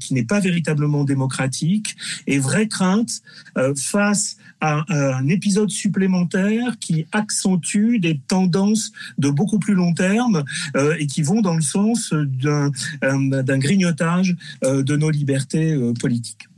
qui 0.00 0.14
n'est 0.14 0.24
pas 0.24 0.40
véritablement 0.40 1.04
démocratique 1.04 1.96
et 2.26 2.38
vraie 2.38 2.68
crainte 2.68 3.22
euh, 3.56 3.74
face 3.76 4.36
à, 4.60 4.84
un 4.88 5.28
épisode 5.28 5.70
supplémentaire 5.70 6.78
qui 6.80 7.06
accentue 7.12 7.98
des 7.98 8.20
tendances 8.26 8.92
de 9.18 9.30
beaucoup 9.30 9.58
plus 9.58 9.74
long 9.74 9.94
terme 9.94 10.44
euh, 10.76 10.96
et 10.98 11.06
qui 11.06 11.22
vont 11.22 11.40
dans 11.40 11.54
le 11.54 11.62
sens 11.62 12.12
d'un 12.12 13.58
grignotage 13.58 14.36
de 14.62 14.96
nos 14.96 15.10
libertés 15.10 15.76
politiques. 16.00 16.48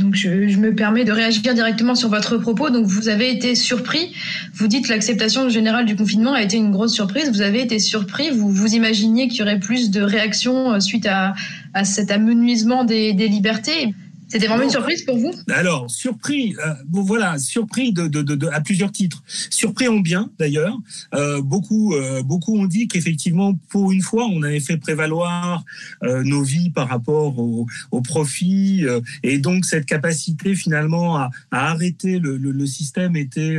Donc 0.00 0.14
je, 0.14 0.58
me 0.58 0.74
permets 0.74 1.04
de 1.04 1.12
réagir 1.12 1.54
directement 1.54 1.94
sur 1.94 2.08
votre 2.08 2.38
propos. 2.38 2.70
Donc 2.70 2.86
vous 2.86 3.08
avez 3.08 3.30
été 3.30 3.54
surpris. 3.54 4.12
Vous 4.54 4.66
dites 4.66 4.88
l'acceptation 4.88 5.48
générale 5.48 5.84
du 5.84 5.96
confinement 5.96 6.32
a 6.32 6.42
été 6.42 6.56
une 6.56 6.70
grosse 6.70 6.94
surprise. 6.94 7.30
Vous 7.30 7.42
avez 7.42 7.60
été 7.60 7.78
surpris. 7.78 8.30
Vous 8.30 8.50
vous 8.50 8.74
imaginiez 8.74 9.28
qu'il 9.28 9.40
y 9.40 9.42
aurait 9.42 9.60
plus 9.60 9.90
de 9.90 10.00
réactions 10.00 10.72
euh, 10.72 10.80
suite 10.80 11.06
à, 11.06 11.34
cet 11.84 12.10
amenuisement 12.10 12.84
des, 12.84 13.12
des 13.12 13.28
libertés. 13.28 13.94
C'était 14.30 14.46
vraiment 14.46 14.62
une 14.62 14.70
surprise 14.70 15.02
pour 15.02 15.18
vous? 15.18 15.32
Alors, 15.50 15.90
surpris, 15.90 16.54
euh, 16.64 16.74
voilà, 16.88 17.36
surpris 17.38 17.92
de, 17.92 18.06
de, 18.06 18.22
de, 18.22 18.46
à 18.46 18.60
plusieurs 18.60 18.92
titres. 18.92 19.24
Surpris 19.26 19.88
en 19.88 19.98
bien, 19.98 20.30
d'ailleurs. 20.38 20.78
Euh, 21.14 21.42
beaucoup, 21.42 21.94
euh, 21.94 22.22
beaucoup 22.22 22.56
ont 22.56 22.66
dit 22.66 22.86
qu'effectivement, 22.86 23.58
pour 23.70 23.90
une 23.90 24.02
fois, 24.02 24.26
on 24.30 24.42
avait 24.44 24.60
fait 24.60 24.76
prévaloir 24.76 25.64
nos 26.02 26.42
vies 26.42 26.70
par 26.70 26.88
rapport 26.88 27.38
au, 27.38 27.66
au 27.90 28.00
profit. 28.00 28.84
Et 29.22 29.38
donc, 29.38 29.64
cette 29.64 29.86
capacité, 29.86 30.54
finalement, 30.54 31.16
à, 31.16 31.30
à 31.50 31.70
arrêter 31.70 32.20
le, 32.20 32.36
le, 32.36 32.52
le, 32.52 32.66
système 32.66 33.16
était, 33.16 33.58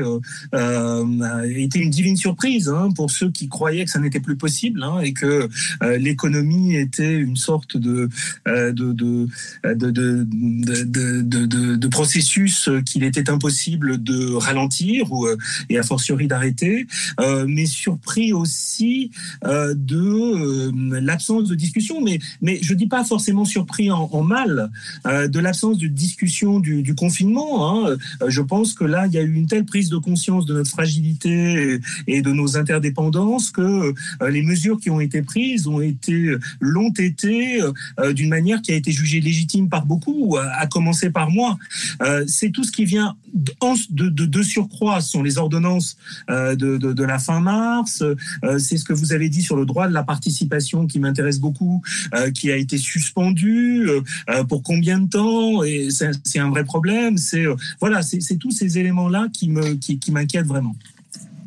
était 0.53 1.79
une 1.79 1.89
divine 1.89 2.15
surprise 2.15 2.69
hein, 2.69 2.89
pour 2.95 3.11
ceux 3.11 3.29
qui 3.29 3.49
croyaient 3.49 3.83
que 3.83 3.91
ça 3.91 3.99
n'était 3.99 4.19
plus 4.19 4.37
possible 4.37 4.81
hein, 4.83 4.99
et 5.01 5.13
que 5.13 5.49
l'économie 5.97 6.75
était 6.75 7.17
une 7.17 7.35
sorte 7.35 7.75
de, 7.75 8.09
de, 8.45 8.71
de, 8.71 9.27
de 10.61 11.21
de, 11.21 11.75
de, 11.75 11.87
processus 11.87 12.69
qu'il 12.85 13.03
était 13.03 13.29
impossible 13.29 14.01
de 14.01 14.33
ralentir 14.33 15.11
ou, 15.11 15.27
et 15.69 15.77
a 15.77 15.83
fortiori 15.83 16.27
d'arrêter, 16.27 16.87
euh, 17.19 17.45
mais 17.47 17.65
surpris 17.65 18.33
aussi 18.33 19.11
euh, 19.45 19.73
de 19.75 19.97
euh, 19.97 20.99
l'absence 21.01 21.49
de 21.49 21.55
discussion. 21.55 22.01
Mais, 22.01 22.19
mais 22.41 22.59
je 22.61 22.73
dis 22.73 22.87
pas 22.87 23.03
forcément 23.03 23.45
surpris 23.45 23.91
en, 23.91 24.09
en 24.11 24.23
mal 24.23 24.71
euh, 25.07 25.27
de 25.27 25.39
l'absence 25.39 25.77
de 25.77 25.87
discussion 25.87 26.59
du, 26.59 26.83
du 26.83 26.95
confinement. 26.95 27.85
Hein. 27.85 27.97
Je 28.27 28.41
pense 28.41 28.73
que 28.73 28.83
là, 28.83 29.07
il 29.07 29.13
y 29.13 29.17
a 29.17 29.21
eu 29.21 29.33
une 29.33 29.47
telle 29.47 29.65
prise 29.65 29.89
de 29.89 29.97
conscience 29.97 30.45
de 30.45 30.53
notre 30.53 30.69
fragilité 30.69 31.79
et, 32.07 32.17
et 32.17 32.21
de 32.21 32.31
nos 32.31 32.57
interdépendances 32.57 33.51
que 33.51 33.93
les 34.29 34.41
mesures 34.41 34.79
qui 34.79 34.89
ont 34.89 34.99
été 34.99 35.21
prises 35.21 35.67
ont 35.67 35.81
été 35.81 36.35
l'ont 36.59 36.91
été 36.91 37.61
d'une 38.13 38.29
manière 38.29 38.61
qui 38.61 38.71
a 38.71 38.75
été 38.75 38.91
jugée 38.91 39.19
légitime 39.19 39.69
par 39.69 39.85
beaucoup 39.85 40.37
à 40.57 40.67
commencer 40.67 41.09
par 41.09 41.29
moi. 41.29 41.57
Euh, 42.01 42.23
c'est 42.27 42.51
tout 42.51 42.63
ce 42.63 42.71
qui 42.71 42.85
vient 42.85 43.15
de, 43.33 44.09
de, 44.09 44.43
surcroît, 44.43 45.01
ce 45.01 45.11
sont 45.11 45.23
les 45.23 45.37
ordonnances 45.37 45.97
euh, 46.29 46.55
de, 46.55 47.03
la 47.03 47.19
fin 47.19 47.39
mars. 47.39 48.01
Euh, 48.01 48.59
c'est 48.59 48.77
ce 48.77 48.83
que 48.83 48.93
vous 48.93 49.13
avez 49.13 49.29
dit 49.29 49.41
sur 49.41 49.55
le 49.55 49.65
droit 49.65 49.87
de 49.87 49.93
la 49.93 50.03
participation 50.03 50.87
qui 50.87 50.99
m'intéresse 50.99 51.39
beaucoup, 51.39 51.81
qui 52.33 52.51
a 52.51 52.55
été 52.55 52.77
suspendu. 52.77 53.87
pour 54.49 54.63
combien 54.63 54.99
de 54.99 55.09
temps 55.09 55.63
Et 55.63 55.89
c'est 55.91 56.39
un 56.39 56.49
vrai 56.49 56.63
problème. 56.63 57.17
C'est 57.17 57.45
voilà, 57.79 58.01
c'est 58.01 58.37
tous 58.37 58.51
ces 58.51 58.77
éléments-là 58.77 59.27
qui 59.33 59.49
me 59.49 59.73
qui, 59.75 59.99
qui 59.99 60.11
m'inquiètent 60.11 60.47
vraiment. 60.47 60.75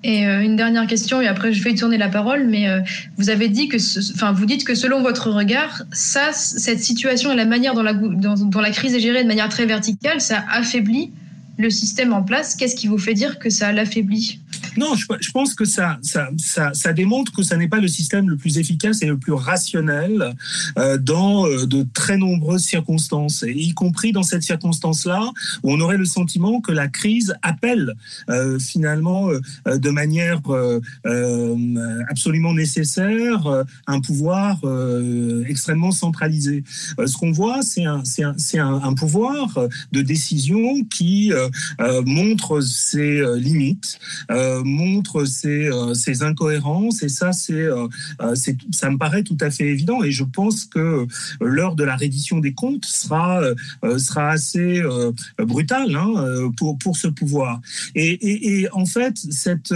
Et 0.07 0.27
euh, 0.27 0.43
une 0.43 0.55
dernière 0.55 0.87
question, 0.87 1.23
et 1.23 1.27
après 1.27 1.55
je 1.55 1.63
vais 1.65 1.75
tourner 1.75 1.97
la 1.97 2.11
parole, 2.11 2.47
mais 2.47 2.69
euh, 2.69 2.81
vous 3.17 3.31
avez 3.31 3.49
dit 3.49 3.69
que, 3.69 3.79
enfin, 4.15 4.33
vous 4.33 4.45
dites 4.45 4.65
que 4.65 4.75
selon 4.75 5.01
votre 5.01 5.31
regard, 5.31 5.83
ça, 5.93 6.31
cette 6.33 6.81
situation 6.81 7.33
et 7.33 7.37
la 7.37 7.47
manière 7.47 7.73
dont 7.73 7.83
la, 7.83 7.95
dont 7.95 8.61
la 8.61 8.71
crise 8.71 8.95
est 8.95 9.01
gérée 9.01 9.23
de 9.23 9.29
manière 9.29 9.49
très 9.49 9.65
verticale, 9.65 10.21
ça 10.21 10.45
affaiblit 10.53 11.11
le 11.57 11.71
système 11.71 12.13
en 12.13 12.23
place. 12.23 12.55
Qu'est-ce 12.55 12.77
qui 12.77 12.87
vous 12.87 12.99
fait 12.99 13.15
dire 13.15 13.39
que 13.39 13.49
ça 13.49 13.73
l'affaiblit? 13.73 14.41
Non, 14.77 14.95
je, 14.95 15.31
pense 15.31 15.55
que 15.55 15.65
ça, 15.65 15.99
ça, 16.03 16.31
ça, 16.73 16.93
démontre 16.93 17.33
que 17.33 17.43
ça 17.43 17.57
n'est 17.57 17.69
pas 17.69 17.81
le 17.81 17.89
système 17.89 18.29
le 18.29 18.37
plus 18.37 18.59
efficace 18.59 19.03
et 19.03 19.07
le 19.07 19.17
plus 19.17 19.33
rationnel 19.33 20.35
euh, 20.79 20.99
dans 20.99 21.47
euh, 21.47 21.67
de 21.67 21.87
très 21.93 22.17
nombreuses 22.17 22.65
circonstances, 22.65 23.45
y 23.47 23.73
compris 23.75 24.13
dans 24.13 24.23
cette 24.23 24.43
circonstance-là, 24.43 25.31
où 25.63 25.73
on 25.73 25.81
aurait 25.81 25.97
le 25.97 26.05
sentiment 26.05 26.61
que 26.61 26.73
la 26.73 26.89
crise 26.89 27.35
appelle 27.43 27.95
euh, 28.29 28.59
finalement 28.59 29.29
de 29.67 29.91
manière 29.91 30.41
absolument 32.09 32.55
nécessaire 32.55 33.65
un 33.87 34.01
pouvoir 34.01 34.61
extrêmement 35.47 35.91
centralisé. 35.91 36.65
ce 37.05 37.17
qu'on 37.17 37.33
voit, 37.33 37.63
c'est 37.63 37.85
un, 37.85 38.03
un, 38.23 38.59
un, 38.59 38.83
un, 38.83 38.95
pouvoir 38.95 39.59
de 39.93 40.03
décision 40.03 40.85
qui 40.85 41.33
montre 42.05 42.61
ses 42.61 43.23
limites. 43.39 43.99
Montre 44.65 45.25
ses, 45.25 45.67
euh, 45.67 45.95
ses, 45.95 46.23
incohérences. 46.23 47.03
Et 47.03 47.09
ça 47.09 47.33
c'est 47.33 47.55
euh, 47.55 47.87
ça 48.71 48.91
me 48.91 48.99
paraît 48.99 49.23
tout 49.23 49.37
à 49.41 49.51
fait 49.51 49.67
évident. 49.67 50.03
Et 50.03 50.11
je 50.11 50.25
pense 50.25 50.65
que 50.65 51.07
l'heure 51.41 51.77
de 51.77 51.85
la 51.85 51.97
reddition 51.97 52.39
des 52.39 52.55
comptes 52.55 52.85
sera 52.85 53.43
sera 53.99 54.31
assez 54.31 54.83
brutale 55.39 55.97
hein, 55.97 56.51
pour 56.57 56.79
pour 56.79 56.97
ce 56.97 57.09
pouvoir. 57.09 57.61
Et, 57.95 58.63
et, 58.63 58.71
en 58.73 58.87
fait 58.87 59.17
cette 59.17 59.75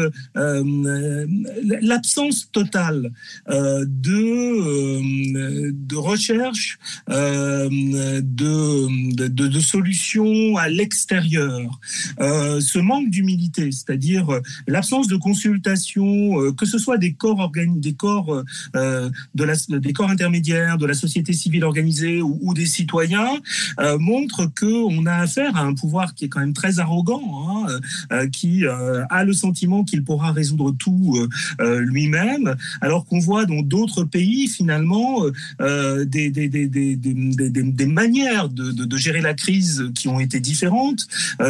l'absence 1.83 2.50
totale 2.52 3.12
de 3.49 5.73
de 5.73 5.97
recherche 5.97 6.78
de, 7.09 9.14
de, 9.14 9.28
de 9.28 9.61
solutions 9.61 10.57
à 10.57 10.68
l'extérieur 10.68 11.80
ce 12.18 12.78
manque 12.78 13.11
d'humilité 13.11 13.71
c'est-à-dire 13.73 14.40
l'absence 14.78 15.08
de 15.08 15.16
consultation, 15.16 16.40
euh, 16.40 16.52
que 16.52 16.64
ce 16.64 16.78
soit 16.78 16.99
des 16.99 17.12
corps 17.12 17.50
des 17.56 17.94
corps 17.94 18.32
euh, 18.32 18.44
euh, 18.76 19.11
de 19.35 19.42
la, 19.42 19.54
des 19.68 19.92
corps 19.92 20.08
intermédiaires, 20.08 20.78
de 20.78 20.87
la 20.87 20.94
société 20.94 21.32
civile 21.32 21.64
organisée 21.64 22.23
ou, 22.23 22.54
des 22.54 22.66
citoyens, 22.66 23.32
montre 23.99 24.47
que 24.54 24.73
on 24.97 25.06
a 25.06 25.14
affaire 25.14 25.56
à 25.56 25.62
un 25.62 25.75
pouvoir 25.75 26.14
qui 26.14 26.26
est 26.26 26.28
quand 26.28 26.40
même 26.40 26.52
très 26.52 26.78
arrogant, 26.78 27.23
hein, 27.40 28.26
qui 28.28 28.64
a 28.66 29.25
le 29.25 29.32
sentiment 29.32 29.85
qu'il 29.85 30.02
pourra 30.04 30.32
résoudre 30.32 30.75
tout 30.78 31.28
lui-même, 31.94 32.54
alors 32.80 33.04
qu'on 33.06 33.18
voit 33.18 33.44
dans 33.47 33.62
d'autres 33.62 34.04
pays 34.04 34.49
finalement 34.49 35.23
des, 35.61 36.30
des, 36.30 36.49
des 36.66 37.87
manières 37.87 38.49
de, 38.49 38.73
de, 38.73 38.85
de, 38.85 38.97
gérer 38.97 39.20
la 39.20 39.35
crise 39.35 39.90
qui 39.94 40.08
ont 40.08 40.20
été 40.20 40.40
différentes, 40.40 41.06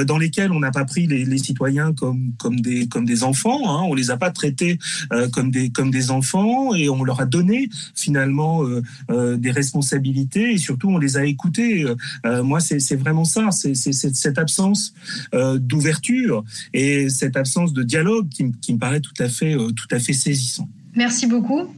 dans 0.07 0.19
lesquelles 0.19 0.53
on 0.53 0.61
n'a 0.61 0.73
pas 0.73 0.85
pris 0.85 1.07
les, 1.07 1.25
les 1.25 1.39
citoyens 1.39 1.93
comme, 1.93 2.33
comme, 2.39 2.61
des, 2.61 2.89
comme 2.89 3.05
des 3.05 3.18
enfants. 3.23 3.61
Hein. 3.69 3.83
On 3.87 3.95
les 3.95 4.11
a 4.11 4.17
pas 4.17 4.31
traités 4.31 4.79
euh, 5.13 5.29
comme 5.29 5.51
des 5.51 5.71
comme 5.71 5.91
des 5.91 6.11
enfants 6.11 6.75
et 6.75 6.89
on 6.89 7.05
leur 7.05 7.21
a 7.21 7.27
donné 7.27 7.69
finalement 7.95 8.65
euh, 8.65 8.83
euh, 9.11 9.37
des 9.37 9.51
responsabilités 9.51 10.53
et 10.53 10.59
surtout 10.59 10.89
on 10.89 10.99
les 10.99 11.17
a 11.17 11.25
écoutés. 11.25 11.85
Moi, 12.25 12.61
c'est 12.61 12.97
vraiment 12.97 13.25
ça, 13.25 13.51
c'est 13.51 13.75
cette 13.75 14.39
absence 14.39 14.95
d'ouverture 15.33 16.45
et 16.73 17.09
cette 17.09 17.37
absence 17.37 17.73
de 17.73 17.83
dialogue 17.83 18.29
qui, 18.29 18.53
qui, 18.61 18.75
me 18.75 18.79
paraît 18.79 19.01
tout 19.01 19.15
à 19.19 19.29
fait 19.29 19.55
tout 19.55 19.89
à 19.91 19.99
fait 19.99 20.13
saisissant. 20.13 20.69
Merci 20.95 21.27
beaucoup. 21.27 21.69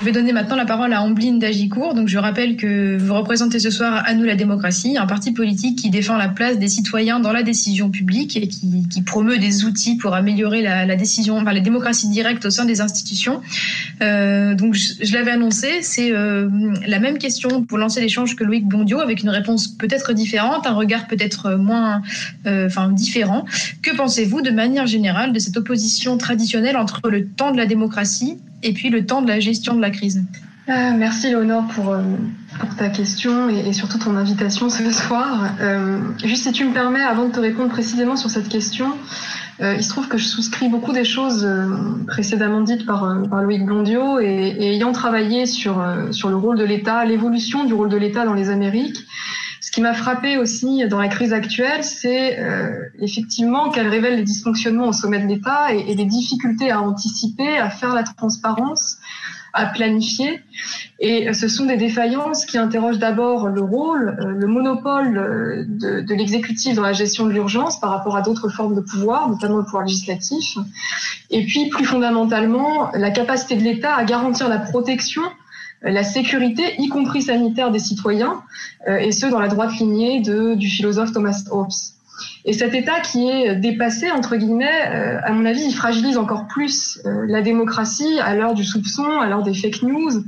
Je 0.00 0.06
vais 0.06 0.12
donner 0.12 0.32
maintenant 0.32 0.56
la 0.56 0.64
parole 0.64 0.94
à 0.94 1.02
Ambline 1.02 1.38
Dagicourt. 1.38 1.92
Donc, 1.92 2.08
je 2.08 2.16
rappelle 2.16 2.56
que 2.56 2.96
vous 2.96 3.12
représentez 3.12 3.58
ce 3.58 3.68
soir 3.68 4.02
à 4.06 4.14
nous 4.14 4.24
la 4.24 4.34
démocratie, 4.34 4.96
un 4.96 5.04
parti 5.04 5.30
politique 5.30 5.78
qui 5.78 5.90
défend 5.90 6.16
la 6.16 6.28
place 6.28 6.58
des 6.58 6.68
citoyens 6.68 7.20
dans 7.20 7.32
la 7.32 7.42
décision 7.42 7.90
publique 7.90 8.34
et 8.34 8.48
qui, 8.48 9.02
promeut 9.04 9.36
des 9.36 9.66
outils 9.66 9.96
pour 9.96 10.14
améliorer 10.14 10.62
la, 10.62 10.96
décision, 10.96 11.36
enfin, 11.36 11.52
la 11.52 11.60
démocratie 11.60 12.08
directe 12.08 12.46
au 12.46 12.50
sein 12.50 12.64
des 12.64 12.80
institutions. 12.80 13.42
Euh, 14.00 14.54
donc, 14.54 14.72
je, 14.74 15.12
l'avais 15.12 15.32
annoncé, 15.32 15.82
c'est 15.82 16.12
euh, 16.12 16.48
la 16.86 16.98
même 16.98 17.18
question 17.18 17.64
pour 17.64 17.76
lancer 17.76 18.00
l'échange 18.00 18.36
que 18.36 18.44
Loïc 18.44 18.66
Bondio, 18.66 19.00
avec 19.00 19.22
une 19.22 19.28
réponse 19.28 19.68
peut-être 19.68 20.14
différente, 20.14 20.66
un 20.66 20.72
regard 20.72 21.08
peut-être 21.08 21.56
moins, 21.56 22.00
euh, 22.46 22.70
différent. 22.92 23.44
Que 23.82 23.94
pensez-vous 23.94 24.40
de 24.40 24.50
manière 24.50 24.86
générale 24.86 25.34
de 25.34 25.38
cette 25.38 25.58
opposition 25.58 26.16
traditionnelle 26.16 26.78
entre 26.78 27.10
le 27.10 27.26
temps 27.26 27.52
de 27.52 27.58
la 27.58 27.66
démocratie 27.66 28.38
et 28.62 28.72
puis 28.72 28.90
le 28.90 29.06
temps 29.06 29.22
de 29.22 29.28
la 29.28 29.40
gestion 29.40 29.74
de 29.74 29.80
la 29.80 29.89
crise. 29.90 30.22
Euh, 30.68 30.92
merci 30.96 31.28
Léonore 31.28 31.66
pour, 31.68 31.96
pour 32.60 32.76
ta 32.76 32.88
question 32.90 33.48
et, 33.48 33.72
surtout 33.72 33.98
ton 33.98 34.16
invitation 34.16 34.68
ce 34.68 34.90
soir. 34.90 35.52
juste 36.24 36.44
si 36.44 36.52
tu 36.52 36.64
me 36.64 36.72
permets, 36.72 37.02
avant 37.02 37.26
de 37.26 37.32
te 37.32 37.40
répondre 37.40 37.70
précisément 37.70 38.16
sur 38.16 38.30
cette 38.30 38.48
question, 38.48 38.92
il 39.60 39.82
se 39.82 39.88
trouve 39.88 40.06
que 40.08 40.16
je 40.16 40.26
souscris 40.26 40.68
beaucoup 40.68 40.92
des 40.92 41.04
choses 41.04 41.48
précédemment 42.06 42.60
dites 42.60 42.86
par, 42.86 43.00
par 43.28 43.42
Loïc 43.42 43.64
Blondiot 43.64 44.20
et, 44.20 44.74
ayant 44.74 44.92
travaillé 44.92 45.46
sur, 45.46 45.84
sur 46.12 46.28
le 46.28 46.36
rôle 46.36 46.56
de 46.56 46.64
l'État, 46.64 47.04
l'évolution 47.04 47.64
du 47.64 47.74
rôle 47.74 47.88
de 47.88 47.96
l'État 47.96 48.24
dans 48.24 48.34
les 48.34 48.50
Amériques, 48.50 49.04
ce 49.70 49.74
qui 49.74 49.82
m'a 49.82 49.94
frappé 49.94 50.36
aussi 50.36 50.88
dans 50.88 50.98
la 50.98 51.06
crise 51.06 51.32
actuelle, 51.32 51.84
c'est 51.84 52.40
euh, 52.40 52.88
effectivement 52.98 53.70
qu'elle 53.70 53.86
révèle 53.86 54.16
les 54.16 54.24
dysfonctionnements 54.24 54.88
au 54.88 54.92
sommet 54.92 55.20
de 55.20 55.28
l'État 55.28 55.72
et, 55.72 55.94
les 55.94 56.06
difficultés 56.06 56.72
à 56.72 56.80
anticiper, 56.80 57.56
à 57.56 57.70
faire 57.70 57.94
la 57.94 58.02
transparence, 58.02 58.96
à 59.52 59.66
planifier. 59.66 60.40
Et 60.98 61.32
ce 61.32 61.48
sont 61.48 61.66
des 61.66 61.76
défaillances 61.76 62.44
qui 62.44 62.58
interrogent 62.58 62.98
d'abord 62.98 63.48
le 63.48 63.62
rôle, 63.62 64.16
euh, 64.20 64.32
le 64.32 64.46
monopole 64.46 65.16
euh, 65.16 65.64
de, 65.66 66.00
de 66.00 66.14
l'exécutif 66.14 66.74
dans 66.74 66.82
la 66.82 66.92
gestion 66.92 67.26
de 67.26 67.32
l'urgence 67.32 67.80
par 67.80 67.90
rapport 67.90 68.16
à 68.16 68.22
d'autres 68.22 68.48
formes 68.48 68.74
de 68.74 68.80
pouvoir, 68.80 69.28
notamment 69.28 69.56
le 69.56 69.64
pouvoir 69.64 69.84
législatif. 69.84 70.58
Et 71.30 71.44
puis, 71.46 71.68
plus 71.68 71.84
fondamentalement, 71.84 72.90
la 72.92 73.10
capacité 73.10 73.56
de 73.56 73.62
l'État 73.62 73.94
à 73.94 74.04
garantir 74.04 74.48
la 74.48 74.58
protection 74.58 75.22
la 75.82 76.04
sécurité, 76.04 76.74
y 76.78 76.88
compris 76.88 77.22
sanitaire 77.22 77.70
des 77.70 77.78
citoyens, 77.78 78.42
euh, 78.88 78.98
et 78.98 79.12
ce 79.12 79.26
dans 79.26 79.40
la 79.40 79.48
droite 79.48 79.72
lignée 79.78 80.20
de, 80.20 80.54
du 80.54 80.68
philosophe 80.68 81.12
Thomas 81.12 81.42
Hobbes. 81.50 81.70
Et 82.44 82.52
cet 82.52 82.74
État 82.74 83.00
qui 83.00 83.28
est 83.28 83.56
dépassé, 83.56 84.10
entre 84.10 84.36
guillemets, 84.36 84.88
euh, 84.88 85.20
à 85.24 85.32
mon 85.32 85.44
avis, 85.44 85.62
il 85.62 85.74
fragilise 85.74 86.16
encore 86.16 86.46
plus 86.46 87.00
euh, 87.04 87.24
la 87.26 87.42
démocratie 87.42 88.18
à 88.20 88.34
l'heure 88.34 88.54
du 88.54 88.64
soupçon, 88.64 89.20
à 89.20 89.28
l'heure 89.28 89.42
des 89.42 89.54
fake 89.54 89.82
news, 89.82 90.24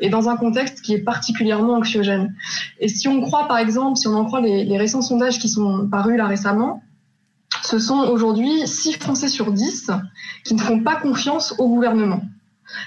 et 0.00 0.08
dans 0.08 0.28
un 0.28 0.36
contexte 0.36 0.82
qui 0.82 0.94
est 0.94 1.02
particulièrement 1.02 1.74
anxiogène. 1.74 2.34
Et 2.80 2.88
si 2.88 3.08
on 3.08 3.20
croit, 3.20 3.48
par 3.48 3.58
exemple, 3.58 3.96
si 3.96 4.08
on 4.08 4.14
en 4.14 4.24
croit 4.24 4.40
les, 4.40 4.76
récents 4.76 5.02
sondages 5.02 5.38
qui 5.38 5.48
sont 5.48 5.88
parus 5.88 6.18
là 6.18 6.26
récemment, 6.26 6.82
ce 7.62 7.78
sont 7.78 8.00
aujourd'hui 8.00 8.66
6 8.66 8.94
Français 8.94 9.28
sur 9.28 9.50
10 9.50 9.90
qui 10.44 10.54
ne 10.54 10.60
font 10.60 10.80
pas 10.80 10.96
confiance 10.96 11.54
au 11.58 11.68
gouvernement. 11.68 12.20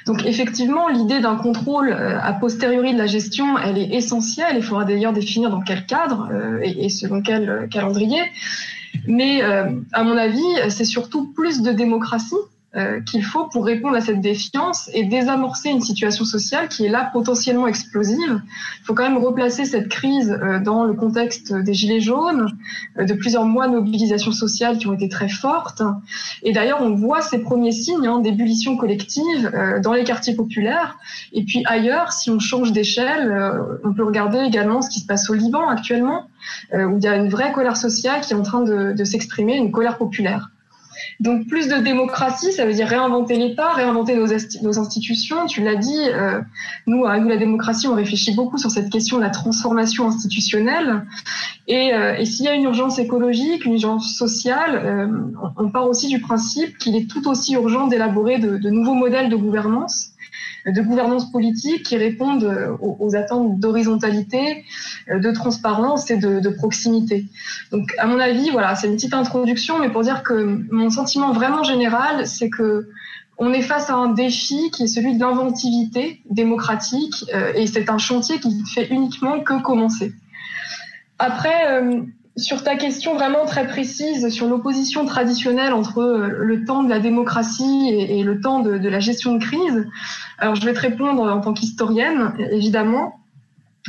Donc 0.05 0.25
effectivement, 0.25 0.87
l'idée 0.89 1.19
d'un 1.19 1.35
contrôle 1.35 1.89
euh, 1.89 2.19
a 2.21 2.33
posteriori 2.33 2.93
de 2.93 2.97
la 2.97 3.07
gestion, 3.07 3.57
elle 3.57 3.77
est 3.77 3.93
essentielle. 3.93 4.55
Il 4.57 4.63
faudra 4.63 4.85
d'ailleurs 4.85 5.13
définir 5.13 5.49
dans 5.49 5.61
quel 5.61 5.85
cadre 5.85 6.29
euh, 6.31 6.59
et, 6.61 6.89
selon 6.89 7.21
quel 7.21 7.49
euh, 7.49 7.67
calendrier. 7.67 8.21
Mais 9.07 9.41
à 9.41 10.03
mon 10.03 10.17
avis, 10.17 10.43
c'est 10.69 10.83
surtout 10.83 11.31
plus 11.31 11.61
de 11.61 11.71
démocratie 11.71 12.35
euh, 12.75 13.01
qu'il 13.01 13.23
faut 13.23 13.45
pour 13.45 13.65
répondre 13.65 13.95
à 13.95 14.01
cette 14.01 14.21
défiance 14.21 14.91
et 14.93 15.03
désamorcer 15.03 15.69
une 15.69 15.81
situation 15.81 16.23
sociale 16.23 16.67
qui 16.67 16.85
est 16.85 16.89
là 16.89 17.09
potentiellement 17.11 17.65
explosive. 17.65 18.43
Il 18.81 18.85
faut 18.85 18.93
quand 18.93 19.09
même 19.09 19.17
replacer 19.17 19.65
cette 19.65 19.89
crise 19.89 20.29
euh, 20.29 20.59
dans 20.59 20.83
le 20.83 20.93
contexte 20.93 21.51
des 21.51 21.73
Gilets 21.73 21.99
jaunes, 21.99 22.45
euh, 22.99 23.05
de 23.05 23.15
plusieurs 23.15 23.45
mois 23.45 23.67
de 23.67 23.73
mobilisation 23.73 24.31
sociale 24.31 24.77
qui 24.77 24.85
ont 24.85 24.93
été 24.93 25.09
très 25.09 25.29
fortes. 25.29 25.81
Et 26.43 26.53
d'ailleurs, 26.53 26.83
on 26.83 26.93
voit 26.93 27.21
ces 27.21 27.39
premiers 27.39 27.71
signes 27.71 28.05
hein, 28.05 28.19
d'ébullition 28.19 28.77
collective 28.77 29.51
dans 29.81 29.93
les 29.93 30.03
quartiers 30.03 30.35
populaires. 30.35 30.99
Et 31.33 31.43
puis 31.45 31.63
ailleurs, 31.65 32.11
si 32.11 32.29
on 32.29 32.37
change 32.37 32.71
d'échelle, 32.71 33.35
on 33.83 33.93
peut 33.93 34.03
regarder 34.03 34.37
également 34.41 34.83
ce 34.83 34.91
qui 34.91 34.99
se 34.99 35.07
passe 35.07 35.27
au 35.31 35.33
Liban 35.33 35.67
actuellement, 35.67 36.27
où 36.73 36.97
il 36.97 37.03
y 37.03 37.07
a 37.07 37.15
une 37.15 37.29
vraie 37.29 37.51
colère 37.51 37.77
sociale 37.77 38.21
qui 38.21 38.33
est 38.33 38.35
en 38.35 38.43
train 38.43 38.61
de, 38.61 38.93
de 38.93 39.03
s'exprimer, 39.03 39.57
une 39.57 39.71
colère 39.71 39.97
populaire. 39.97 40.51
Donc 41.19 41.47
plus 41.47 41.67
de 41.67 41.75
démocratie, 41.75 42.53
ça 42.53 42.65
veut 42.65 42.73
dire 42.73 42.87
réinventer 42.87 43.35
l'État, 43.35 43.73
réinventer 43.73 44.15
nos, 44.15 44.79
institutions. 44.79 45.47
Tu 45.47 45.61
l'as 45.61 45.75
dit, 45.75 45.99
euh, 46.07 46.39
nous, 46.87 47.05
à 47.05 47.19
nous 47.19 47.27
la 47.27 47.35
démocratie, 47.35 47.87
on 47.87 47.95
réfléchit 47.95 48.33
beaucoup 48.33 48.57
sur 48.57 48.71
cette 48.71 48.89
question 48.89 49.17
de 49.17 49.23
la 49.23 49.29
transformation 49.29 50.07
institutionnelle. 50.07 51.05
Et, 51.67 51.93
euh, 51.93 52.23
s'il 52.23 52.45
y 52.45 52.47
a 52.47 52.53
une 52.53 52.63
urgence 52.63 52.99
écologique, 52.99 53.65
une 53.65 53.73
urgence 53.73 54.15
sociale, 54.15 54.81
euh, 54.81 55.07
on 55.57 55.69
part 55.69 55.89
aussi 55.89 56.07
du 56.07 56.21
principe 56.21 56.77
qu'il 56.77 56.95
est 56.95 57.09
tout 57.09 57.27
aussi 57.27 57.53
urgent 57.53 57.87
d'élaborer 57.87 58.39
de 58.39 58.69
nouveaux 58.69 58.95
modèles 58.95 59.29
de 59.29 59.35
gouvernance 59.35 60.13
de 60.65 60.81
gouvernance 60.81 61.31
politique 61.31 61.83
qui 61.83 61.97
répondent 61.97 62.43
euh, 62.43 62.75
aux, 62.79 63.15
attentes 63.15 63.59
d'horizontalité, 63.59 64.65
euh, 65.09 65.19
de 65.19 65.31
transparence 65.31 66.11
et 66.11 66.17
de, 66.17 66.49
proximité. 66.49 67.25
Donc, 67.71 67.93
à 67.97 68.07
mon 68.07 68.19
avis, 68.19 68.49
voilà, 68.49 68.75
c'est 68.75 68.87
une 68.87 68.95
petite 68.95 69.13
introduction, 69.13 69.79
mais 69.79 69.89
pour 69.89 70.01
dire 70.01 70.23
que 70.23 70.63
mon 70.71 70.89
sentiment 70.89 71.31
vraiment 71.31 71.63
général, 71.63 72.25
c'est 72.27 72.49
que 72.49 72.89
on 73.37 73.53
est 73.53 73.61
face 73.61 73.89
à 73.89 73.93
un 73.93 74.09
défi 74.09 74.69
qui 74.71 74.83
est 74.83 74.87
celui 74.87 75.15
de 75.15 75.19
l'inventivité 75.19 76.21
démocratique, 76.29 77.25
euh, 77.33 77.53
et 77.55 77.67
c'est 77.67 77.89
un 77.89 77.97
chantier 77.97 78.39
qui 78.39 78.49
ne 78.49 78.65
fait 78.65 78.87
uniquement 78.87 79.39
que 79.41 79.61
commencer. 79.61 80.13
Après, 81.19 81.81
sur 82.39 82.63
ta 82.63 82.75
question 82.75 83.15
vraiment 83.15 83.45
très 83.45 83.67
précise 83.67 84.29
sur 84.29 84.47
l'opposition 84.47 85.05
traditionnelle 85.05 85.73
entre 85.73 86.03
le 86.03 86.65
temps 86.65 86.83
de 86.83 86.89
la 86.89 86.99
démocratie 86.99 87.89
et, 87.89 88.23
le 88.23 88.39
temps 88.41 88.59
de, 88.59 88.71
la 88.71 88.99
gestion 88.99 89.35
de 89.35 89.39
crise, 89.39 89.87
alors 90.37 90.55
je 90.55 90.65
vais 90.65 90.73
te 90.73 90.79
répondre 90.79 91.21
en 91.23 91.41
tant 91.41 91.53
qu'historienne, 91.53 92.33
évidemment. 92.51 93.19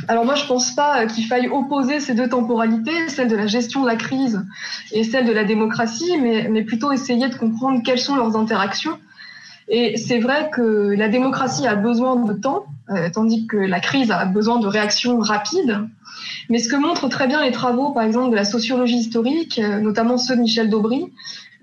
Alors 0.07 0.25
moi, 0.25 0.35
je 0.35 0.45
pense 0.45 0.73
pas 0.73 1.05
qu'il 1.05 1.25
faille 1.25 1.47
opposer 1.49 1.99
ces 1.99 2.13
deux 2.13 2.29
temporalités, 2.29 3.09
celle 3.09 3.27
de 3.27 3.35
la 3.35 3.47
gestion 3.47 3.81
de 3.81 3.87
la 3.87 3.95
crise 3.95 4.43
et 4.91 5.03
celle 5.03 5.25
de 5.25 5.31
la 5.31 5.43
démocratie, 5.43 6.17
mais, 6.19 6.47
mais 6.49 6.63
plutôt 6.63 6.91
essayer 6.91 7.27
de 7.27 7.35
comprendre 7.35 7.81
quelles 7.83 7.99
sont 7.99 8.15
leurs 8.15 8.35
interactions. 8.35 8.97
Et 9.67 9.97
c'est 9.97 10.19
vrai 10.19 10.49
que 10.53 10.95
la 10.97 11.07
démocratie 11.07 11.67
a 11.67 11.75
besoin 11.75 12.15
de 12.17 12.33
temps, 12.33 12.65
euh, 12.65 12.80
tandis 13.13 13.47
que 13.47 13.57
la 13.57 13.79
crise 13.79 14.11
a 14.11 14.25
besoin 14.25 14.59
de 14.59 14.67
réactions 14.67 15.19
rapides. 15.19 15.79
Mais 16.49 16.59
ce 16.59 16.69
que 16.69 16.75
montrent 16.75 17.07
très 17.07 17.27
bien 17.27 17.43
les 17.43 17.51
travaux, 17.51 17.91
par 17.91 18.03
exemple, 18.03 18.31
de 18.31 18.35
la 18.35 18.45
sociologie 18.45 18.97
historique, 18.97 19.59
euh, 19.59 19.79
notamment 19.79 20.17
ceux 20.17 20.35
de 20.35 20.41
Michel 20.41 20.69
Daubry, 20.69 21.05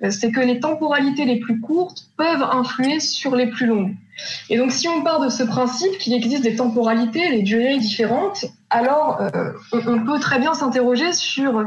euh, 0.03 0.11
c'est 0.11 0.31
que 0.31 0.41
les 0.41 0.61
temporalités 0.61 1.25
les 1.25 1.41
plus 1.41 1.61
courtes 1.61 2.09
peuvent 2.17 2.43
influer 2.43 3.01
sur 3.01 3.35
les 3.35 3.47
plus 3.47 3.67
longues. 3.67 3.95
Et 4.51 4.59
donc, 4.59 4.73
si 4.73 4.89
on 4.89 5.03
part 5.03 5.21
de 5.21 5.29
ce 5.29 5.43
principe 5.43 5.97
qu'il 5.99 6.13
existe 6.13 6.43
des 6.43 6.57
temporalités, 6.57 7.31
des 7.31 7.43
durées 7.43 7.79
différentes, 7.79 8.47
alors 8.71 9.21
euh, 9.21 9.53
on, 9.73 10.05
peut 10.05 10.19
très 10.19 10.39
bien 10.39 10.55
s'interroger 10.55 11.13
sur 11.13 11.65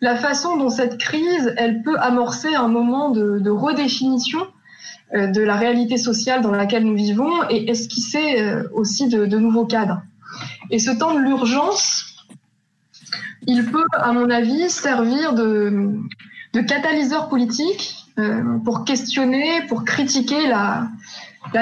la 0.00 0.16
façon 0.16 0.56
dont 0.56 0.70
cette 0.70 0.98
crise, 0.98 1.54
elle 1.56 1.82
peut 1.82 1.96
amorcer 1.98 2.54
un 2.54 2.68
moment 2.68 3.10
de, 3.10 3.48
redéfinition 3.50 4.40
euh, 4.40 4.44
de 5.12 5.42
la 5.42 5.56
réalité 5.56 5.96
sociale 5.96 6.42
dans 6.42 6.50
laquelle 6.50 6.84
nous 6.84 6.96
vivons 6.96 7.48
et 7.50 7.70
esquisser 7.70 8.40
euh, 8.40 8.64
aussi 8.72 9.08
de, 9.08 9.38
nouveaux 9.38 9.66
cadres. 9.66 10.02
Et 10.70 10.78
ce 10.78 10.90
temps 10.90 11.14
de 11.14 11.20
l'urgence, 11.20 12.26
il 13.46 13.64
peut, 13.66 13.84
à 13.92 14.12
mon 14.12 14.30
avis, 14.30 14.70
servir 14.70 15.34
de, 15.34 15.98
catalyseur 16.66 17.28
politique 17.28 17.96
pour 18.64 18.84
questionner, 18.84 19.62
pour 19.68 19.84
critiquer 19.84 20.46
la, 20.46 20.88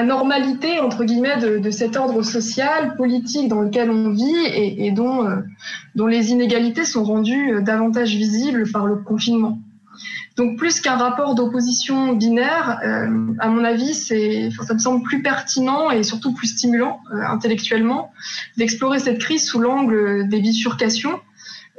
normalité 0.03 0.79
entre 0.79 1.03
guillemets 1.03 1.37
de, 1.37 1.71
cet 1.71 1.97
ordre 1.97 2.21
social, 2.23 2.95
politique 2.95 3.49
dans 3.49 3.61
lequel 3.61 3.91
on 3.91 4.09
vit 4.09 4.45
et, 4.55 4.91
dont, 4.91 5.27
euh, 5.27 6.07
les 6.07 6.31
inégalités 6.31 6.85
sont 6.85 7.03
rendues 7.03 7.55
euh, 7.55 7.61
davantage 7.61 8.15
visibles 8.15 8.71
par 8.71 8.85
le 8.85 8.95
confinement. 8.95 9.59
Donc 10.35 10.57
plus 10.57 10.81
qu'un 10.81 10.95
rapport 10.95 11.35
d'opposition 11.35 12.13
binaire, 12.13 12.79
euh, 12.83 13.33
à 13.39 13.49
mon 13.49 13.63
avis, 13.63 13.93
c'est, 13.93 14.49
ça 14.65 14.73
me 14.73 14.79
semble 14.79 15.03
plus 15.03 15.21
pertinent 15.21 15.91
et 15.91 16.03
surtout 16.03 16.33
plus 16.33 16.47
stimulant 16.47 16.99
intellectuellement 17.11 18.11
d'explorer 18.57 18.99
cette 18.99 19.19
crise 19.19 19.45
sous 19.45 19.59
l'angle 19.59 20.27
des 20.27 20.39
bifurcations, 20.39 21.19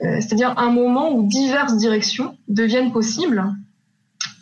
c'est-à-dire 0.01 0.55
un 0.59 0.71
moment 0.71 1.13
où 1.13 1.27
diverses 1.27 1.77
directions 1.77 2.37
deviennent 2.49 2.93
possibles 2.93 3.55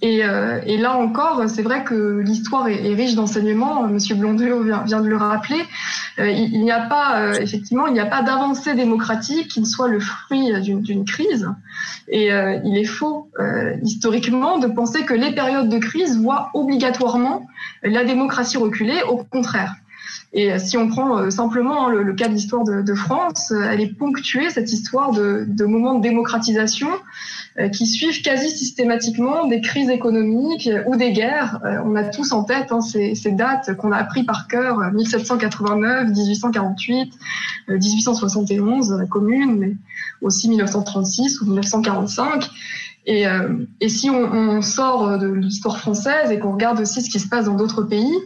et, 0.03 0.25
euh, 0.25 0.61
et, 0.67 0.79
là 0.79 0.97
encore, 0.97 1.49
c'est 1.49 1.63
vrai 1.63 1.85
que 1.85 2.19
l'histoire 2.19 2.67
est, 2.67 2.93
riche 2.93 3.15
d'enseignements. 3.15 3.87
Monsieur 3.87 4.17
Blondieu 4.17 4.61
vient, 4.85 5.01
de 5.01 5.07
le 5.07 5.17
rappeler. 5.17 5.63
Euh, 6.19 6.29
il, 6.29 6.61
n'y 6.61 6.73
a 6.73 6.81
pas, 6.81 7.21
euh, 7.21 7.35
effectivement, 7.41 7.87
il 7.87 7.93
n'y 7.93 8.01
a 8.01 8.07
pas 8.07 8.23
d'avancée 8.23 8.75
démocratique 8.75 9.47
qui 9.47 9.61
ne 9.61 9.65
soit 9.65 9.87
le 9.87 10.01
fruit 10.01 10.53
d'une 10.61 11.05
crise. 11.05 11.49
Et 12.09 12.31
il 12.31 12.77
est 12.77 12.85
faux, 12.85 13.31
historiquement, 13.83 14.59
de 14.59 14.67
penser 14.67 15.05
que 15.05 15.15
les 15.15 15.31
périodes 15.33 15.69
de 15.69 15.79
crise 15.79 16.19
voient 16.19 16.51
obligatoirement 16.53 17.47
la 17.85 18.05
démocratie 18.05 18.57
reculer. 18.57 19.03
Au 19.09 19.19
contraire. 19.19 19.77
Et 20.35 20.59
si 20.59 20.79
on 20.79 20.89
prend 20.89 21.31
simplement 21.31 21.89
hein, 21.89 21.93
le, 21.93 22.15
cas 22.15 22.29
de 22.29 22.33
l'histoire 22.33 22.65
de, 22.65 22.95
France, 22.95 23.53
elle 23.53 23.81
est 23.81 23.95
ponctuée, 23.95 24.49
cette 24.49 24.73
histoire 24.73 25.13
de, 25.13 25.65
moments 25.65 25.97
de 25.97 26.03
démocratisation 26.03 26.89
euh, 27.59 27.69
qui 27.69 27.87
suivent 27.87 28.23
quasi 28.23 28.49
systématiquement 28.49 29.47
des 29.47 29.61
crises 29.61 29.91
économiques 29.91 30.71
ou 30.87 30.97
des 30.97 31.13
guerres. 31.13 31.61
Euh, 31.65 31.83
on 31.85 31.95
a 31.97 32.05
tous 32.05 32.33
en 32.33 32.45
tête 32.45 32.73
hein, 32.73 32.81
ces, 32.81 33.15
ces, 33.15 33.33
dates 33.33 33.77
qu'on 33.77 33.93
a 33.93 33.99
appris 33.99 34.25
par 34.25 34.49
cœur 34.49 34.79
1789, 34.93 36.09
1848, 36.09 37.13
1871, 37.69 38.93
la 38.99 39.07
Commune, 39.07 39.59
mais 39.59 39.77
aussi 40.23 40.49
1936 40.49 41.43
ou 41.43 41.45
1945. 41.47 42.51
Et, 43.05 43.25
et 43.81 43.89
si 43.89 44.11
on, 44.11 44.33
on, 44.33 44.63
sort 44.63 45.19
de 45.19 45.27
l'histoire 45.27 45.79
française 45.79 46.31
et 46.31 46.39
qu'on 46.39 46.53
regarde 46.53 46.79
aussi 46.79 47.03
ce 47.03 47.11
qui 47.11 47.19
se 47.19 47.29
passe 47.29 47.47
dans 47.47 47.57
d'autres 47.57 47.83
pays, 47.83 48.17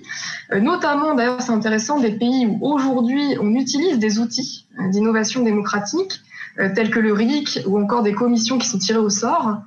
notamment 0.60 1.14
d'ailleurs 1.14 1.40
c'est 1.40 1.52
intéressant 1.52 1.98
des 1.98 2.12
pays 2.12 2.46
où 2.46 2.58
aujourd'hui 2.74 3.38
on 3.40 3.54
utilise 3.54 3.98
des 3.98 4.18
outils 4.18 4.66
d'innovation 4.90 5.42
démocratique 5.42 6.20
euh, 6.58 6.70
tels 6.74 6.88
que 6.88 6.98
le 6.98 7.12
RIC 7.12 7.60
ou 7.66 7.78
encore 7.78 8.02
des 8.02 8.14
commissions 8.14 8.56
qui 8.56 8.66
sont 8.66 8.78
tirées 8.78 8.98
au 8.98 9.10
sort, 9.10 9.60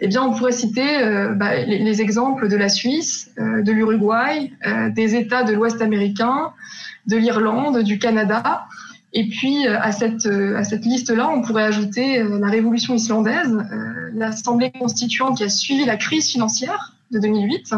eh 0.00 0.08
bien, 0.08 0.22
on 0.22 0.34
pourrait 0.34 0.50
citer 0.50 1.00
euh, 1.00 1.34
bah, 1.34 1.62
les, 1.64 2.02
exemples 2.02 2.48
de 2.48 2.56
la 2.56 2.68
Suisse, 2.68 3.30
euh, 3.38 3.62
de 3.62 3.70
l'Uruguay, 3.70 4.50
des 4.90 5.14
États 5.14 5.44
de 5.44 5.52
l'Ouest 5.52 5.80
américain, 5.80 6.52
de 7.06 7.16
l'Irlande, 7.16 7.82
du 7.82 7.98
Canada. 7.98 8.66
Et 9.12 9.28
puis, 9.28 9.66
à 9.66 9.92
cette, 9.92 10.26
à 10.26 10.64
cette 10.64 10.84
liste-là, 10.84 11.28
on 11.28 11.42
pourrait 11.42 11.64
ajouter 11.64 12.22
la 12.22 12.48
révolution 12.48 12.94
islandaise, 12.94 13.58
l'Assemblée 14.14 14.70
constituante 14.70 15.36
qui 15.36 15.44
a 15.44 15.50
suivi 15.50 15.84
la 15.84 15.96
crise 15.96 16.30
financière 16.30 16.94
de 17.10 17.18
2008. 17.18 17.74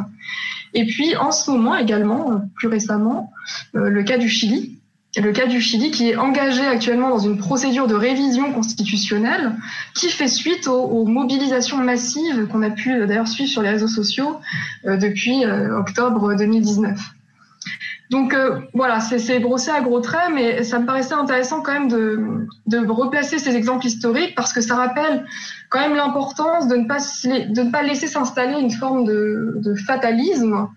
Et 0.74 0.86
puis, 0.86 1.16
en 1.16 1.32
ce 1.32 1.50
moment 1.50 1.74
également, 1.74 2.40
plus 2.54 2.68
récemment, 2.68 3.32
le 3.72 4.02
cas 4.04 4.16
du 4.16 4.28
Chili, 4.28 4.78
le 5.20 5.32
cas 5.32 5.46
du 5.46 5.60
Chili 5.60 5.90
qui 5.90 6.10
est 6.10 6.16
engagé 6.16 6.66
actuellement 6.66 7.10
dans 7.10 7.18
une 7.18 7.38
procédure 7.38 7.86
de 7.86 7.94
révision 7.94 8.52
constitutionnelle 8.52 9.52
qui 9.94 10.08
fait 10.08 10.28
suite 10.28 10.66
aux, 10.66 11.04
mobilisations 11.04 11.76
massives 11.78 12.46
qu'on 12.48 12.62
a 12.62 12.70
pu 12.70 12.92
euh, 12.92 13.06
d'ailleurs 13.06 13.28
suivre 13.28 13.50
sur 13.50 13.62
les 13.62 13.70
réseaux 13.70 13.88
sociaux 13.88 14.40
euh, 14.86 14.96
depuis 14.96 15.44
euh, 15.44 15.78
octobre 15.78 16.34
2019. 16.34 16.98
Donc 18.10 18.36
voilà, 18.74 19.00
c'est 19.00 19.38
brossé 19.40 19.70
à 19.70 19.80
gros 19.80 20.00
traits, 20.00 20.30
mais 20.34 20.62
ça 20.62 20.78
me 20.78 20.86
paraissait 20.86 21.14
intéressant 21.14 21.62
quand 21.62 21.72
même 21.72 21.88
de, 21.88 22.46
de 22.66 22.86
replacer 22.86 23.38
ces 23.38 23.56
exemples 23.56 23.86
historiques 23.86 24.34
parce 24.34 24.52
que 24.52 24.60
ça 24.60 24.76
rappelle 24.76 25.24
quand 25.74 25.80
même 25.80 25.96
l'importance 25.96 26.68
de, 26.68 26.76
ne 26.76 26.86
pas, 26.86 26.98
de 26.98 27.62
ne 27.62 27.70
pas 27.70 27.82
laisser 27.82 28.06
s'installer 28.06 28.60
une 28.60 28.70
forme 28.70 29.04
de, 29.04 29.54
de 29.56 29.74
fatalisme 29.74 30.68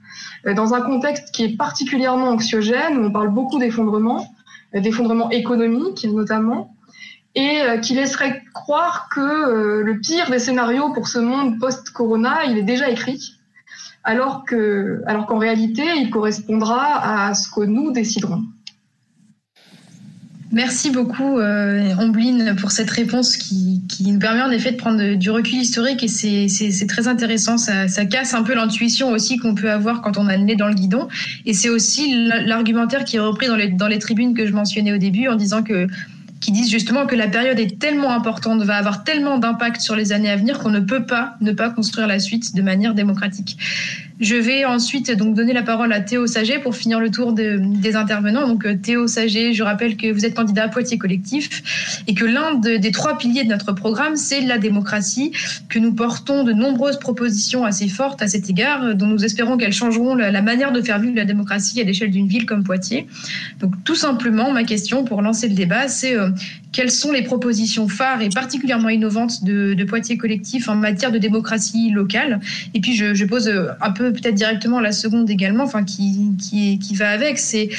euh, 0.48 0.54
dans 0.56 0.74
un 0.74 0.82
contexte 0.82 1.32
qui 1.32 1.44
est 1.44 1.56
particulièrement 1.56 2.30
anxiogène, 2.30 2.98
où 2.98 3.06
on 3.06 3.12
parle 3.12 3.30
beaucoup 3.30 3.60
d'effondrement, 3.60 4.26
euh, 4.74 4.80
d'effondrement 4.80 5.30
économique 5.30 6.06
notamment, 6.12 6.74
et 7.36 7.62
euh, 7.62 7.78
qui 7.78 7.94
laisserait 7.94 8.42
croire 8.56 9.10
que 9.14 9.82
le 9.82 10.00
pire 10.00 10.32
des 10.32 10.40
scénarios 10.40 10.92
pour 10.94 11.08
ce 11.08 11.20
monde 11.20 11.60
post-corona, 11.60 12.46
il 12.46 12.58
est 12.58 12.64
déjà 12.64 12.90
écrit, 12.90 13.37
alors 14.08 14.46
que, 14.46 15.02
alors 15.06 15.26
qu'en 15.26 15.38
réalité, 15.38 15.84
il 15.98 16.10
correspondra 16.10 17.28
à 17.28 17.34
ce 17.34 17.50
que 17.50 17.66
nous 17.66 17.92
déciderons. 17.92 18.42
Merci 20.54 20.92
beaucoup, 20.92 21.40
euh, 21.40 21.94
pour 22.58 22.72
cette 22.72 22.90
réponse 22.90 23.36
qui, 23.36 23.84
qui, 23.90 24.10
nous 24.10 24.18
permet 24.18 24.42
en 24.42 24.50
effet 24.50 24.72
de 24.72 24.78
prendre 24.78 25.16
du 25.16 25.30
recul 25.30 25.60
historique 25.60 26.06
et 26.06 26.08
c'est 26.08 26.88
très 26.88 27.10
intéressant. 27.10 27.58
Ça, 27.58 27.90
ça, 27.90 28.06
casse 28.06 28.34
un 28.34 28.44
peu 28.44 28.56
l'intuition 28.56 29.12
aussi 29.12 29.38
qu'on 29.40 29.56
peut 29.56 29.70
avoir 29.70 30.02
quand 30.02 30.18
on 30.18 30.28
a 30.28 30.38
le 30.38 30.44
nez 30.44 30.56
dans 30.56 30.70
le 30.70 30.74
guidon. 30.74 31.10
Et 31.46 31.54
c'est 31.54 31.68
aussi 31.68 32.30
l'argumentaire 32.46 33.04
qui 33.04 33.18
est 33.18 33.20
repris 33.20 33.48
dans 33.48 33.58
les, 33.58 33.68
dans 33.68 33.90
les 33.90 34.00
tribunes 34.00 34.34
que 34.34 34.46
je 34.46 34.54
mentionnais 34.54 34.94
au 34.94 34.98
début 34.98 35.28
en 35.28 35.36
disant 35.36 35.64
que 35.64 35.88
qui 36.48 36.54
disent 36.54 36.72
justement 36.72 37.06
que 37.08 37.16
la 37.16 37.28
période 37.28 37.60
est 37.60 37.78
tellement 37.78 38.12
importante, 38.12 38.62
va 38.64 38.78
avoir 38.78 39.04
tellement 39.04 39.38
d'impact 39.38 39.82
sur 39.82 39.98
les 39.98 40.14
années 40.14 40.30
à 40.30 40.38
venir 40.38 40.60
qu'on 40.60 40.70
ne 40.70 40.80
peut 40.80 41.06
pas 41.06 41.36
ne 41.42 41.52
pas 41.52 41.70
construire 41.70 42.08
la 42.08 42.20
suite 42.20 42.56
de 42.56 42.62
manière 42.62 42.94
démocratique. 42.94 43.58
Je 44.20 44.36
vais 44.36 44.66
ensuite 44.66 45.12
donc 45.12 45.36
donner 45.36 45.54
la 45.54 45.62
parole 45.62 45.94
à 45.94 46.02
Théo 46.02 46.26
Saget 46.26 46.58
pour 46.58 46.76
finir 46.76 47.00
le 47.00 47.12
tour 47.12 47.34
de, 47.34 47.60
des 47.62 47.96
intervenants. 47.96 48.48
Donc 48.48 48.66
euh, 48.66 48.76
Théo 48.76 49.06
Saget, 49.06 49.54
je 49.54 49.62
rappelle 49.62 49.96
que 49.96 50.12
vous 50.12 50.26
êtes 50.26 50.34
candidat 50.34 50.64
à 50.64 50.68
Poitiers 50.70 50.98
Collectif 50.98 52.02
et 52.08 52.16
que 52.16 52.26
l'un 52.26 52.56
des 52.56 52.92
trois 52.92 53.20
piliers 53.20 53.44
de 53.44 53.50
notre 53.50 53.74
programme, 53.74 54.16
c'est 54.16 54.42
la 54.42 54.58
démocratie, 54.58 55.34
que 55.70 55.78
nous 55.78 55.94
portons 55.94 56.44
de 56.44 56.52
nombreuses 56.52 56.98
propositions 56.98 57.64
assez 57.64 57.88
fortes 57.90 58.24
à 58.24 58.28
cet 58.28 58.50
égard, 58.50 58.96
dont 58.96 59.06
nous 59.06 59.24
espérons 59.24 59.56
qu'elles 59.56 59.74
changeront 59.74 60.16
la, 60.16 60.42
manière 60.42 60.72
de 60.72 60.82
faire 60.82 61.00
vivre 61.00 61.16
la 61.16 61.26
démocratie 61.26 61.80
à 61.80 61.84
l'échelle 61.84 62.10
d'une 62.10 62.28
ville 62.28 62.48
comme 62.48 62.64
Poitiers. 62.64 63.06
Donc 63.60 63.76
tout 63.84 63.96
simplement, 63.96 64.52
ma 64.52 64.64
question 64.64 65.04
pour 65.04 65.22
lancer 65.22 65.48
le 65.48 65.54
débat, 65.54 65.88
c'est 65.90 66.16
euh, 66.16 66.30
quelles 66.72 66.92
sont 66.92 67.12
les 67.12 67.22
propositions 67.22 67.88
phares 67.88 68.22
et 68.22 68.30
particulièrement 68.30 68.90
innovantes 68.90 69.44
de, 69.44 69.76
Poitiers 69.88 70.18
Collectif 70.18 70.68
en 70.70 70.76
matière 70.76 71.12
de 71.12 71.18
démocratie 71.18 71.92
locale? 71.92 72.40
Et 72.74 72.82
puis 72.82 72.96
je, 72.96 73.14
je 73.14 73.26
pose 73.26 73.48
euh, 73.48 73.68
un 73.80 73.92
peu 73.92 74.07
peut-être 74.12 74.36
directement 74.36 74.80
la 74.80 74.92
seconde 74.92 75.30
également, 75.30 75.64
enfin 75.64 75.84
qui, 75.84 76.32
qui, 76.38 76.80
qui 76.80 76.96
va 76.96 77.10
avec, 77.10 77.40
c'est 77.40 77.70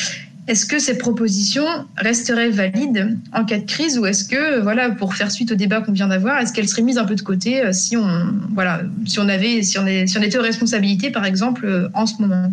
est-ce 0.48 0.64
que 0.64 0.78
ces 0.78 0.96
propositions 0.96 1.66
resteraient 1.96 2.48
valides 2.48 3.18
en 3.34 3.44
cas 3.44 3.58
de 3.58 3.66
crise 3.66 3.98
ou 3.98 4.06
est-ce 4.06 4.24
que, 4.24 4.60
voilà, 4.60 4.90
pour 4.90 5.14
faire 5.14 5.30
suite 5.30 5.52
au 5.52 5.54
débat 5.54 5.82
qu'on 5.82 5.92
vient 5.92 6.08
d'avoir, 6.08 6.38
est-ce 6.38 6.54
qu'elles 6.54 6.68
seraient 6.68 6.82
mises 6.82 6.96
un 6.96 7.04
peu 7.04 7.14
de 7.14 7.20
côté 7.20 7.62
euh, 7.62 7.72
si 7.72 7.98
on, 7.98 8.08
voilà, 8.54 8.80
si 9.04 9.20
on 9.20 9.28
avait, 9.28 9.62
si 9.62 9.78
on, 9.78 9.86
est, 9.86 10.06
si 10.06 10.16
on 10.16 10.22
était 10.22 10.38
aux 10.38 10.42
responsabilités, 10.42 11.10
par 11.10 11.26
exemple, 11.26 11.66
euh, 11.66 11.88
en 11.92 12.06
ce 12.06 12.20
moment? 12.20 12.50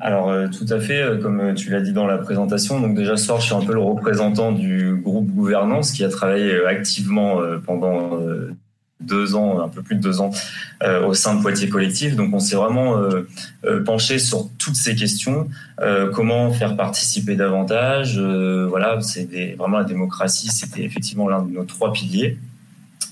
Alors 0.00 0.28
euh, 0.28 0.46
tout 0.48 0.66
à 0.72 0.78
fait, 0.78 1.02
comme 1.20 1.54
tu 1.54 1.70
l'as 1.70 1.80
dit 1.80 1.92
dans 1.92 2.06
la 2.06 2.18
présentation, 2.18 2.80
donc 2.80 2.96
déjà 2.96 3.16
ce 3.16 3.24
soir 3.24 3.40
je 3.40 3.46
suis 3.46 3.54
un 3.54 3.64
peu 3.64 3.72
le 3.72 3.80
représentant 3.80 4.52
du 4.52 4.94
groupe 5.02 5.26
gouvernance 5.32 5.90
qui 5.90 6.04
a 6.04 6.08
travaillé 6.08 6.64
activement 6.64 7.38
pendant 7.66 8.20
deux 9.04 9.34
ans, 9.34 9.60
un 9.60 9.68
peu 9.68 9.82
plus 9.82 9.96
de 9.96 10.00
deux 10.00 10.20
ans, 10.20 10.30
euh, 10.82 11.06
au 11.06 11.14
sein 11.14 11.34
de 11.34 11.42
Poitiers 11.42 11.68
Collectif. 11.68 12.16
Donc 12.16 12.32
on 12.32 12.40
s'est 12.40 12.56
vraiment 12.56 12.98
euh, 12.98 13.26
euh, 13.64 13.82
penché 13.84 14.18
sur 14.18 14.48
toutes 14.58 14.76
ces 14.76 14.94
questions. 14.94 15.48
comment 16.14 16.52
faire 16.52 16.76
participer 16.76 17.36
davantage 17.36 18.18
Voilà, 18.18 19.00
c'est 19.00 19.54
vraiment 19.58 19.78
la 19.78 19.84
démocratie, 19.84 20.48
c'était 20.48 20.82
effectivement 20.82 21.28
l'un 21.28 21.42
de 21.42 21.50
nos 21.50 21.64
trois 21.64 21.92
piliers. 21.92 22.38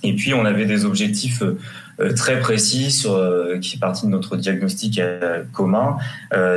Et 0.02 0.14
puis 0.14 0.34
on 0.34 0.44
avait 0.44 0.66
des 0.66 0.84
objectifs 0.84 1.42
très 2.10 2.40
précis 2.40 2.90
sur, 2.90 3.14
euh, 3.14 3.58
qui 3.58 3.76
est 3.76 3.78
partie 3.78 4.06
de 4.06 4.10
notre 4.10 4.36
diagnostic 4.36 4.98
euh, 4.98 5.42
commun. 5.52 5.96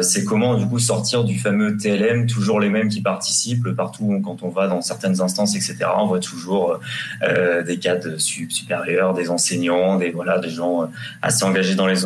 c'est 0.02 0.24
comment 0.24 0.56
du 0.56 0.68
coup 0.68 0.80
sortir 0.80 1.24
du 1.24 1.38
fameux 1.38 1.78
TLM, 1.78 2.28
toujours 2.28 2.60
les 2.60 2.70
mêmes 2.70 2.90
qui 2.90 3.02
participent 3.02 3.70
partout 3.76 4.22
quand 4.24 4.44
on 4.44 4.50
va 4.50 4.68
dans 4.68 4.82
certaines 4.82 5.22
instances, 5.22 5.56
etc. 5.56 5.78
On 5.98 6.08
voit 6.08 6.20
toujours 6.20 6.80
des 7.22 7.78
cadres 7.78 8.18
supérieurs, 8.18 9.14
des 9.14 9.30
enseignants, 9.30 9.98
des 9.98 10.12
voilà, 10.12 10.40
des 10.40 10.50
gens 10.50 10.90
assez 11.22 11.44
engagés 11.44 11.76
dans 11.76 11.88
les, 11.88 11.98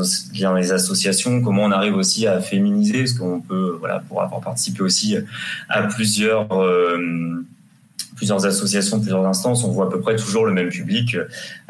dans 0.41 0.53
les 0.53 0.71
associations. 0.71 1.41
Comment 1.41 1.63
on 1.63 1.71
arrive 1.71 1.95
aussi 1.95 2.27
à 2.27 2.41
féminiser, 2.41 2.99
parce 2.99 3.13
qu'on 3.13 3.41
peut 3.41 3.77
voilà 3.79 4.01
pour 4.07 4.21
avoir 4.21 4.41
participé 4.41 4.81
aussi 4.81 5.15
à 5.69 5.83
plusieurs 5.83 6.47
plusieurs 8.19 8.45
associations, 8.45 8.99
plusieurs 8.99 9.25
instances, 9.25 9.63
on 9.63 9.71
voit 9.71 9.85
à 9.85 9.89
peu 9.89 10.01
près 10.01 10.17
toujours 10.17 10.45
le 10.45 10.51
même 10.51 10.67
public, 10.67 11.15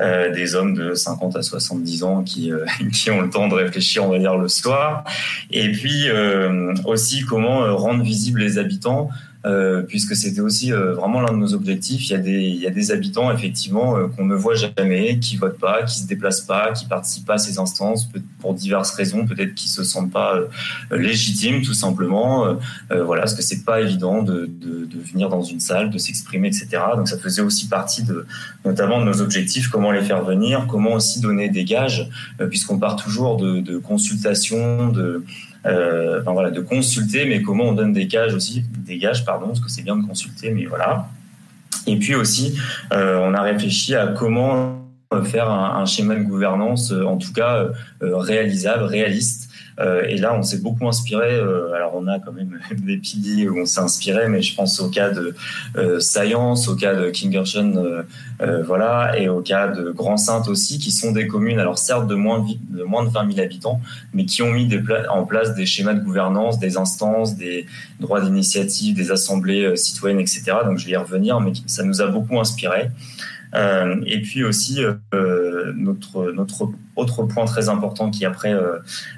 euh, 0.01 0.33
des 0.33 0.55
hommes 0.55 0.73
de 0.73 0.95
50 0.95 1.35
à 1.35 1.43
70 1.43 2.03
ans 2.03 2.23
qui, 2.23 2.51
euh, 2.51 2.65
qui 2.91 3.11
ont 3.11 3.21
le 3.21 3.29
temps 3.29 3.47
de 3.47 3.53
réfléchir, 3.53 4.03
on 4.03 4.09
va 4.09 4.17
dire, 4.17 4.35
le 4.35 4.47
soir. 4.47 5.03
Et 5.51 5.71
puis 5.71 6.09
euh, 6.09 6.73
aussi 6.85 7.21
comment 7.21 7.63
euh, 7.63 7.73
rendre 7.73 8.03
visibles 8.03 8.39
les 8.39 8.57
habitants 8.57 9.11
euh, 9.45 9.83
puisque 9.83 10.17
c'était 10.17 10.41
aussi 10.41 10.73
euh, 10.73 10.93
vraiment 10.95 11.21
l'un 11.21 11.31
de 11.31 11.37
nos 11.37 11.53
objectifs. 11.53 12.09
Il 12.09 12.11
y 12.11 12.15
a 12.15 12.17
des, 12.17 12.41
il 12.41 12.57
y 12.57 12.67
a 12.67 12.71
des 12.71 12.91
habitants 12.91 13.31
effectivement 13.31 13.95
euh, 13.95 14.07
qu'on 14.07 14.25
ne 14.25 14.35
voit 14.35 14.55
jamais, 14.55 15.17
qui 15.19 15.37
votent 15.37 15.57
pas, 15.57 15.83
qui 15.83 15.99
se 15.99 16.07
déplacent 16.07 16.41
pas, 16.41 16.73
qui 16.73 16.85
participent 16.85 17.25
pas 17.25 17.35
à 17.35 17.37
ces 17.37 17.57
instances 17.57 18.09
pour 18.41 18.53
diverses 18.53 18.91
raisons, 18.91 19.25
peut-être 19.25 19.55
qu'ils 19.55 19.69
se 19.69 19.85
sentent 19.85 20.11
pas 20.11 20.37
légitimes 20.91 21.61
tout 21.61 21.73
simplement. 21.73 22.57
voilà, 22.89 23.21
parce 23.21 23.33
que 23.33 23.41
c'est 23.41 23.63
pas 23.63 23.79
évident 23.81 24.23
de, 24.23 24.45
de, 24.45 24.85
de, 24.85 24.99
venir 24.99 25.29
dans 25.29 25.43
une 25.43 25.59
salle, 25.59 25.89
de 25.89 25.97
s'exprimer, 25.97 26.49
etc. 26.49 26.81
Donc 26.95 27.07
ça 27.07 27.17
faisait 27.17 27.41
aussi 27.41 27.67
partie 27.67 28.03
de, 28.03 28.25
notamment 28.65 28.99
de 28.99 29.05
nos 29.05 29.21
objectifs, 29.21 29.69
comment 29.69 29.91
les 29.91 30.01
faire 30.01 30.23
venir, 30.23 30.67
comment 30.67 30.93
aussi 30.93 31.21
donner 31.21 31.49
des 31.49 31.63
gages, 31.63 32.09
puisqu'on 32.49 32.77
part 32.77 32.97
toujours 32.97 33.37
de, 33.37 33.61
de 33.61 33.77
consultations, 33.77 34.89
de 34.89 35.23
euh, 35.65 36.21
enfin, 36.21 36.31
voilà, 36.31 36.51
de 36.51 36.61
consulter, 36.61 37.25
mais 37.25 37.41
comment 37.41 37.65
on 37.65 37.73
donne 37.73 37.93
des 37.93 38.05
gages 38.05 38.33
aussi, 38.33 38.63
des 38.77 38.97
gages, 38.97 39.25
pardon, 39.25 39.47
parce 39.47 39.59
que 39.59 39.69
c'est 39.69 39.81
bien 39.81 39.95
de 39.95 40.05
consulter, 40.05 40.51
mais 40.51 40.65
voilà. 40.65 41.09
Et 41.87 41.97
puis 41.97 42.15
aussi, 42.15 42.57
euh, 42.93 43.19
on 43.21 43.33
a 43.33 43.41
réfléchi 43.41 43.95
à 43.95 44.07
comment 44.07 44.78
faire 45.23 45.49
un, 45.49 45.81
un 45.81 45.85
schéma 45.85 46.15
de 46.15 46.23
gouvernance, 46.23 46.91
en 46.91 47.17
tout 47.17 47.33
cas 47.33 47.67
euh, 48.03 48.17
réalisable, 48.17 48.83
réaliste, 48.83 49.49
euh, 49.79 50.03
et 50.07 50.17
là, 50.17 50.35
on 50.35 50.43
s'est 50.43 50.59
beaucoup 50.59 50.87
inspiré. 50.87 51.35
Euh, 51.35 51.73
alors, 51.73 51.93
on 51.95 52.07
a 52.07 52.19
quand 52.19 52.31
même 52.31 52.59
des 52.77 52.97
piliers 52.97 53.47
où 53.47 53.59
on 53.59 53.65
s'est 53.65 53.79
inspiré, 53.79 54.27
mais 54.27 54.41
je 54.41 54.55
pense 54.55 54.79
au 54.79 54.89
cas 54.89 55.09
de 55.09 55.35
euh, 55.77 55.99
Science, 55.99 56.67
au 56.67 56.75
cas 56.75 56.95
de 56.95 57.09
Kingershon, 57.09 58.03
voilà, 58.65 59.17
et 59.19 59.27
au 59.27 59.41
cas 59.41 59.67
de 59.67 59.91
Grand 59.91 60.17
Sainte 60.17 60.47
aussi, 60.47 60.79
qui 60.79 60.91
sont 60.91 61.11
des 61.11 61.27
communes, 61.27 61.59
alors 61.59 61.77
certes 61.77 62.07
de 62.07 62.15
moins 62.15 62.45
de, 62.69 62.83
moins 62.83 63.03
de 63.03 63.09
20 63.09 63.33
000 63.33 63.39
habitants, 63.39 63.81
mais 64.13 64.25
qui 64.25 64.41
ont 64.41 64.51
mis 64.51 64.65
des 64.65 64.81
en 65.09 65.25
place 65.25 65.55
des 65.55 65.65
schémas 65.65 65.93
de 65.93 66.03
gouvernance, 66.03 66.57
des 66.57 66.77
instances, 66.77 67.35
des 67.35 67.65
droits 67.99 68.21
d'initiative, 68.21 68.95
des 68.95 69.11
assemblées 69.11 69.75
citoyennes, 69.75 70.19
etc. 70.19 70.43
Donc, 70.65 70.77
je 70.77 70.85
vais 70.85 70.93
y 70.93 70.97
revenir, 70.97 71.39
mais 71.41 71.51
ça 71.65 71.83
nous 71.83 72.01
a 72.01 72.07
beaucoup 72.07 72.39
inspiré. 72.39 72.89
Euh, 73.55 74.01
et 74.05 74.21
puis 74.21 74.43
aussi 74.43 74.83
euh, 75.13 75.73
notre 75.75 76.31
notre 76.31 76.69
autre 76.95 77.23
point 77.23 77.45
très 77.45 77.69
important 77.69 78.11
qui 78.11 78.25
après 78.25 78.53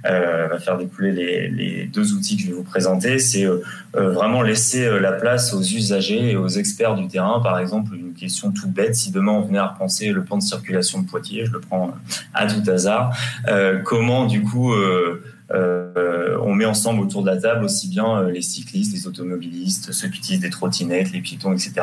va 0.04 0.60
faire 0.60 0.78
découler 0.78 1.12
les, 1.12 1.50
les, 1.50 1.86
deux 1.86 2.14
outils 2.14 2.38
que 2.38 2.44
je 2.44 2.48
vais 2.48 2.54
vous 2.54 2.64
présenter, 2.64 3.18
c'est 3.18 3.48
vraiment 3.94 4.44
laisser 4.44 5.00
la 5.00 5.12
place 5.12 5.52
aux 5.54 5.62
usagers 5.64 6.32
et 6.32 6.36
aux 6.36 6.48
experts 6.48 6.96
du 6.96 7.08
terrain. 7.08 7.40
Par 7.40 7.58
exemple, 7.58 7.96
une 7.96 8.14
question 8.14 8.52
toute 8.52 8.70
bête, 8.70 8.96
si 8.96 9.12
demain 9.12 9.32
on 9.32 9.42
venait 9.42 9.58
à 9.58 9.66
repenser 9.66 10.12
le 10.12 10.24
plan 10.24 10.38
de 10.38 10.44
circulation 10.44 11.02
de 11.02 11.08
Poitiers, 11.08 11.46
je 11.46 11.54
le 11.54 11.60
prends 11.60 11.96
à 12.36 12.46
tout 12.46 12.70
hasard, 12.70 13.18
comment 13.84 14.28
du 14.28 14.44
coup 14.44 14.76
euh, 15.54 16.38
on 16.44 16.54
met 16.54 16.66
ensemble 16.66 17.02
autour 17.02 17.24
de 17.24 17.28
la 17.28 17.38
table 17.38 17.66
aussi 17.66 17.88
bien 17.88 18.18
euh, 18.18 18.32
les 18.32 18.42
cyclistes, 18.42 18.94
les 18.94 19.08
automobilistes, 19.08 19.92
ceux 19.92 20.08
qui 20.08 20.20
utilisent 20.20 20.42
des 20.42 20.50
trottinettes, 20.50 21.12
les 21.12 21.22
piétons, 21.22 21.54
etc., 21.54 21.74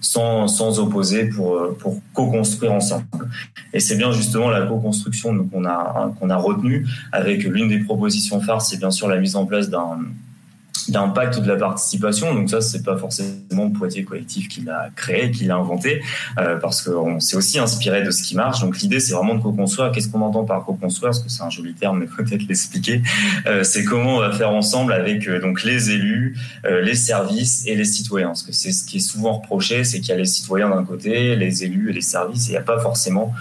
sans, 0.00 0.48
sans 0.48 0.78
opposer 0.78 1.26
pour, 1.26 1.56
euh, 1.56 1.76
pour 1.78 2.00
co-construire 2.14 2.72
ensemble. 2.72 3.04
Et 3.72 3.80
c'est 3.80 3.96
bien 3.96 4.12
justement 4.12 4.50
la 4.50 4.66
co-construction 4.66 5.46
qu'on 5.48 5.64
a, 5.64 6.12
qu'on 6.18 6.30
a 6.30 6.36
retenue 6.36 6.86
avec 7.12 7.44
l'une 7.44 7.68
des 7.68 7.80
propositions 7.80 8.40
phares, 8.40 8.62
c'est 8.62 8.78
bien 8.78 8.90
sûr 8.90 9.08
la 9.08 9.18
mise 9.18 9.36
en 9.36 9.46
place 9.46 9.68
d'un 9.68 9.98
d'impact 10.90 11.40
de 11.40 11.48
la 11.48 11.56
participation. 11.56 12.34
Donc 12.34 12.50
ça, 12.50 12.60
c'est 12.60 12.82
pas 12.82 12.96
forcément 12.96 13.70
Poitiers 13.70 14.04
Collectif 14.04 14.48
qui 14.48 14.62
l'a 14.62 14.90
créé, 14.94 15.30
qui 15.30 15.44
l'a 15.44 15.56
inventé, 15.56 16.02
euh, 16.38 16.56
parce 16.56 16.82
qu'on 16.82 17.20
s'est 17.20 17.36
aussi 17.36 17.58
inspiré 17.58 18.02
de 18.02 18.10
ce 18.10 18.22
qui 18.22 18.36
marche. 18.36 18.60
Donc 18.60 18.78
l'idée, 18.78 19.00
c'est 19.00 19.14
vraiment 19.14 19.34
de 19.34 19.42
co-construire. 19.42 19.92
Qu'est-ce 19.92 20.08
qu'on 20.08 20.20
entend 20.20 20.44
par 20.44 20.64
co-construire 20.64 21.10
Parce 21.10 21.20
que 21.20 21.28
c'est 21.28 21.42
un 21.42 21.50
joli 21.50 21.74
terme, 21.74 22.00
mais 22.00 22.06
peut-être 22.06 22.46
l'expliquer. 22.48 23.02
Euh, 23.46 23.64
c'est 23.64 23.84
comment 23.84 24.16
on 24.16 24.20
va 24.20 24.32
faire 24.32 24.50
ensemble 24.50 24.92
avec 24.92 25.28
euh, 25.28 25.40
donc 25.40 25.64
les 25.64 25.90
élus, 25.90 26.36
les 26.64 26.94
services 26.94 27.66
et 27.66 27.74
les 27.74 27.84
citoyens. 27.84 28.28
Parce 28.28 28.42
que 28.42 28.52
c'est 28.52 28.72
ce 28.72 28.84
qui 28.84 28.98
est 28.98 29.00
souvent 29.00 29.38
reproché, 29.38 29.84
c'est 29.84 30.00
qu'il 30.00 30.10
y 30.10 30.12
a 30.12 30.16
les 30.16 30.24
citoyens 30.24 30.68
d'un 30.68 30.84
côté, 30.84 31.36
les 31.36 31.64
élus 31.64 31.90
et 31.90 31.92
les 31.92 32.00
services, 32.00 32.46
et 32.46 32.50
il 32.50 32.52
n'y 32.52 32.58
a 32.58 32.62
pas 32.62 32.80
forcément 32.80 33.34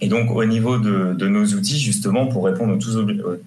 et 0.00 0.08
donc, 0.08 0.30
au 0.30 0.44
niveau 0.44 0.78
de, 0.78 1.28
nos 1.28 1.44
outils, 1.44 1.78
justement, 1.78 2.26
pour 2.26 2.44
répondre 2.44 2.74
à 2.74 2.78
tous, 2.78 2.98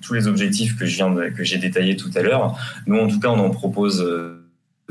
tous 0.01 0.13
les 0.13 0.27
objectifs 0.27 0.77
que 0.77 0.85
je 0.85 0.95
viens 0.95 1.13
que 1.31 1.43
j'ai 1.43 1.57
détaillés 1.57 1.95
tout 1.95 2.11
à 2.15 2.21
l'heure, 2.21 2.57
nous, 2.87 2.97
en 2.97 3.07
tout 3.07 3.19
cas, 3.19 3.29
on 3.29 3.39
en 3.39 3.49
propose 3.49 4.01
euh, 4.01 4.40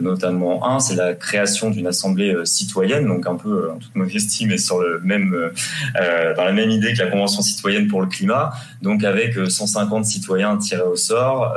notamment 0.00 0.66
un, 0.66 0.80
c'est 0.80 0.94
la 0.94 1.14
création 1.14 1.70
d'une 1.70 1.86
assemblée 1.86 2.34
euh, 2.34 2.44
citoyenne, 2.44 3.06
donc 3.06 3.26
un 3.26 3.36
peu 3.36 3.64
euh, 3.64 3.72
en 3.72 3.78
toute 3.78 3.94
modestie, 3.94 4.46
mais 4.46 4.58
sur 4.58 4.80
le 4.80 5.00
même, 5.00 5.34
euh, 5.34 6.34
dans 6.34 6.44
la 6.44 6.52
même 6.52 6.70
idée 6.70 6.92
que 6.92 6.98
la 6.98 7.10
convention 7.10 7.42
citoyenne 7.42 7.88
pour 7.88 8.00
le 8.00 8.06
climat, 8.06 8.52
donc 8.82 9.04
avec 9.04 9.34
150 9.34 10.04
citoyens 10.04 10.56
tirés 10.56 10.82
au 10.82 10.96
sort, 10.96 11.54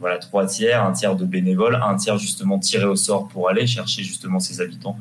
voilà 0.00 0.18
trois 0.18 0.46
tiers, 0.46 0.84
un 0.84 0.92
tiers 0.92 1.14
de 1.14 1.24
bénévoles, 1.24 1.78
un 1.82 1.96
tiers 1.96 2.18
justement 2.18 2.58
tirés 2.58 2.86
au 2.86 2.96
sort 2.96 3.28
pour 3.28 3.48
aller 3.48 3.66
chercher 3.66 4.02
justement 4.02 4.40
ces 4.40 4.60
habitants 4.60 4.96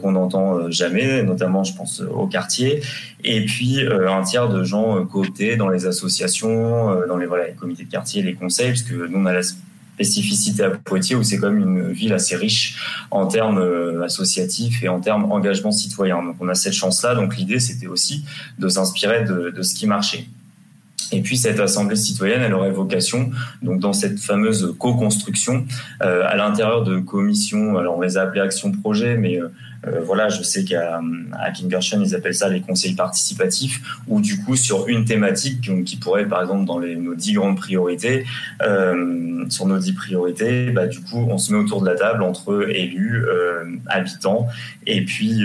qu'on 0.00 0.12
n'entend 0.12 0.70
jamais, 0.70 1.22
notamment 1.22 1.62
je 1.64 1.74
pense 1.74 2.00
au 2.00 2.26
quartier, 2.26 2.82
et 3.22 3.44
puis 3.44 3.80
un 3.86 4.22
tiers 4.22 4.48
de 4.48 4.64
gens 4.64 5.04
cooptés 5.06 5.56
dans 5.56 5.68
les 5.68 5.86
associations, 5.86 7.06
dans 7.06 7.16
les 7.16 7.26
les 7.26 7.54
comités 7.54 7.84
de 7.84 7.90
quartier, 7.90 8.22
les 8.22 8.34
conseils, 8.34 8.70
parce 8.70 8.82
que 8.82 9.06
nous 9.06 9.18
on 9.18 9.26
a 9.26 9.32
la 9.32 9.42
spécificité 10.00 10.62
à 10.62 10.70
Poitiers 10.70 11.14
où 11.14 11.22
c'est 11.22 11.36
comme 11.36 11.58
une 11.58 11.92
ville 11.92 12.14
assez 12.14 12.34
riche 12.34 13.04
en 13.10 13.26
termes 13.26 13.58
euh, 13.58 14.02
associatifs 14.02 14.82
et 14.82 14.88
en 14.88 15.00
termes 15.00 15.30
engagement 15.30 15.72
citoyen. 15.72 16.22
Donc 16.22 16.36
on 16.40 16.48
a 16.48 16.54
cette 16.54 16.72
chance-là. 16.72 17.14
Donc 17.14 17.36
l'idée 17.36 17.60
c'était 17.60 17.86
aussi 17.86 18.24
de 18.58 18.68
s'inspirer 18.68 19.24
de, 19.24 19.50
de 19.50 19.62
ce 19.62 19.74
qui 19.74 19.86
marchait. 19.86 20.24
Et 21.12 21.22
puis 21.22 21.36
cette 21.36 21.60
assemblée 21.60 21.96
citoyenne, 21.96 22.42
elle 22.42 22.54
aurait 22.54 22.70
vocation, 22.70 23.30
donc 23.62 23.80
dans 23.80 23.92
cette 23.92 24.20
fameuse 24.20 24.74
co-construction, 24.78 25.66
euh, 26.02 26.22
à 26.26 26.36
l'intérieur 26.36 26.84
de 26.84 26.98
commissions, 26.98 27.78
alors 27.78 27.96
on 27.96 28.00
les 28.00 28.16
a 28.16 28.22
appelées 28.22 28.40
actions 28.40 28.70
projet, 28.72 29.16
mais 29.16 29.40
euh, 29.40 29.48
euh, 29.86 30.00
voilà, 30.04 30.28
je 30.28 30.42
sais 30.42 30.64
qu'à 30.64 31.00
à 31.32 31.50
Kingersheim, 31.50 32.02
ils 32.02 32.14
appellent 32.14 32.34
ça 32.34 32.48
les 32.48 32.60
conseils 32.60 32.94
participatifs, 32.94 33.80
ou 34.08 34.20
du 34.20 34.42
coup 34.42 34.56
sur 34.56 34.88
une 34.88 35.04
thématique 35.04 35.70
qui, 35.84 35.96
pourrait, 35.96 36.26
par 36.26 36.42
exemple, 36.42 36.66
dans 36.66 36.80
nos 36.80 37.14
dix 37.14 37.32
grandes 37.32 37.56
priorités, 37.56 38.26
euh, 38.62 39.44
sur 39.48 39.66
nos 39.66 39.78
dix 39.78 39.92
priorités, 39.92 40.70
bah, 40.70 40.86
du 40.86 41.00
coup, 41.00 41.26
on 41.30 41.38
se 41.38 41.52
met 41.52 41.58
autour 41.58 41.80
de 41.80 41.86
la 41.86 41.96
table 41.96 42.22
entre 42.22 42.68
élus, 42.70 43.24
euh, 43.24 43.64
habitants, 43.86 44.48
et 44.86 45.04
puis 45.04 45.44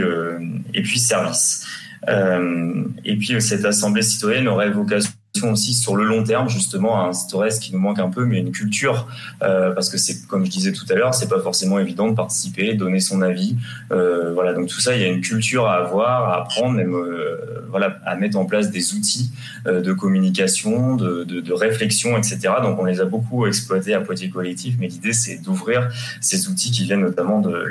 et 0.74 0.82
puis 0.82 1.00
services. 1.00 1.66
et 2.08 3.16
puis 3.16 3.42
cette 3.42 3.66
assemblée 3.66 4.02
citoyenne 4.02 4.48
aurait 4.48 4.70
vocation 4.70 5.12
aussi 5.44 5.74
sur 5.74 5.96
le 5.96 6.06
long 6.06 6.24
terme 6.24 6.50
justement 6.50 7.04
à 7.04 7.08
instaurer 7.10 7.52
ce 7.52 7.60
qui 7.60 7.74
nous 7.74 7.80
manque 7.80 8.00
un 8.00 8.10
peu 8.10 8.26
mais 8.26 8.40
une 8.40 8.52
culture 8.52 9.08
euh, 9.44 9.72
parce 9.72 9.90
que 9.90 9.98
c'est 9.98 10.26
comme 10.28 10.46
je 10.46 10.50
disais 10.50 10.72
tout 10.72 10.86
à 10.90 10.96
l'heure 10.96 11.14
c'est 11.14 11.28
pas 11.28 11.40
forcément 11.40 11.80
évident 11.80 12.10
de 12.10 12.16
participer 12.16 12.74
donner 12.74 13.00
son 13.00 13.22
avis 13.22 13.56
euh, 13.92 14.34
voilà. 14.34 14.54
Donc 14.54 14.68
tout 14.68 14.80
ça 14.80 14.96
il 14.96 15.02
y 15.02 15.06
a 15.06 15.08
une 15.08 15.22
culture 15.22 15.66
à 15.68 15.76
avoir 15.76 16.30
à 16.30 16.42
apprendre 16.42 16.76
même 16.76 16.96
euh, 16.96 17.66
voilà 17.70 17.98
à 18.06 18.16
mettre 18.16 18.38
en 18.38 18.46
place 18.46 18.72
des 18.72 18.94
outils 18.94 19.32
de 19.66 19.94
communication 19.94 20.96
de, 20.96 21.24
de, 21.24 21.54
réflexion 21.54 22.18
etc 22.18 22.54
donc 22.62 22.80
on 22.80 22.86
les 22.86 23.02
a 23.02 23.06
beaucoup 23.06 23.48
exploités 23.48 23.94
à 23.94 24.02
Poitiers 24.02 24.30
collectif 24.30 24.76
mais 24.80 24.88
l'idée 24.88 25.14
c'est 25.14 25.38
d'ouvrir 25.38 25.90
ces 26.22 26.48
outils 26.48 26.72
qui 26.72 26.84
viennent 26.84 27.02
notamment 27.02 27.42
de 27.42 27.66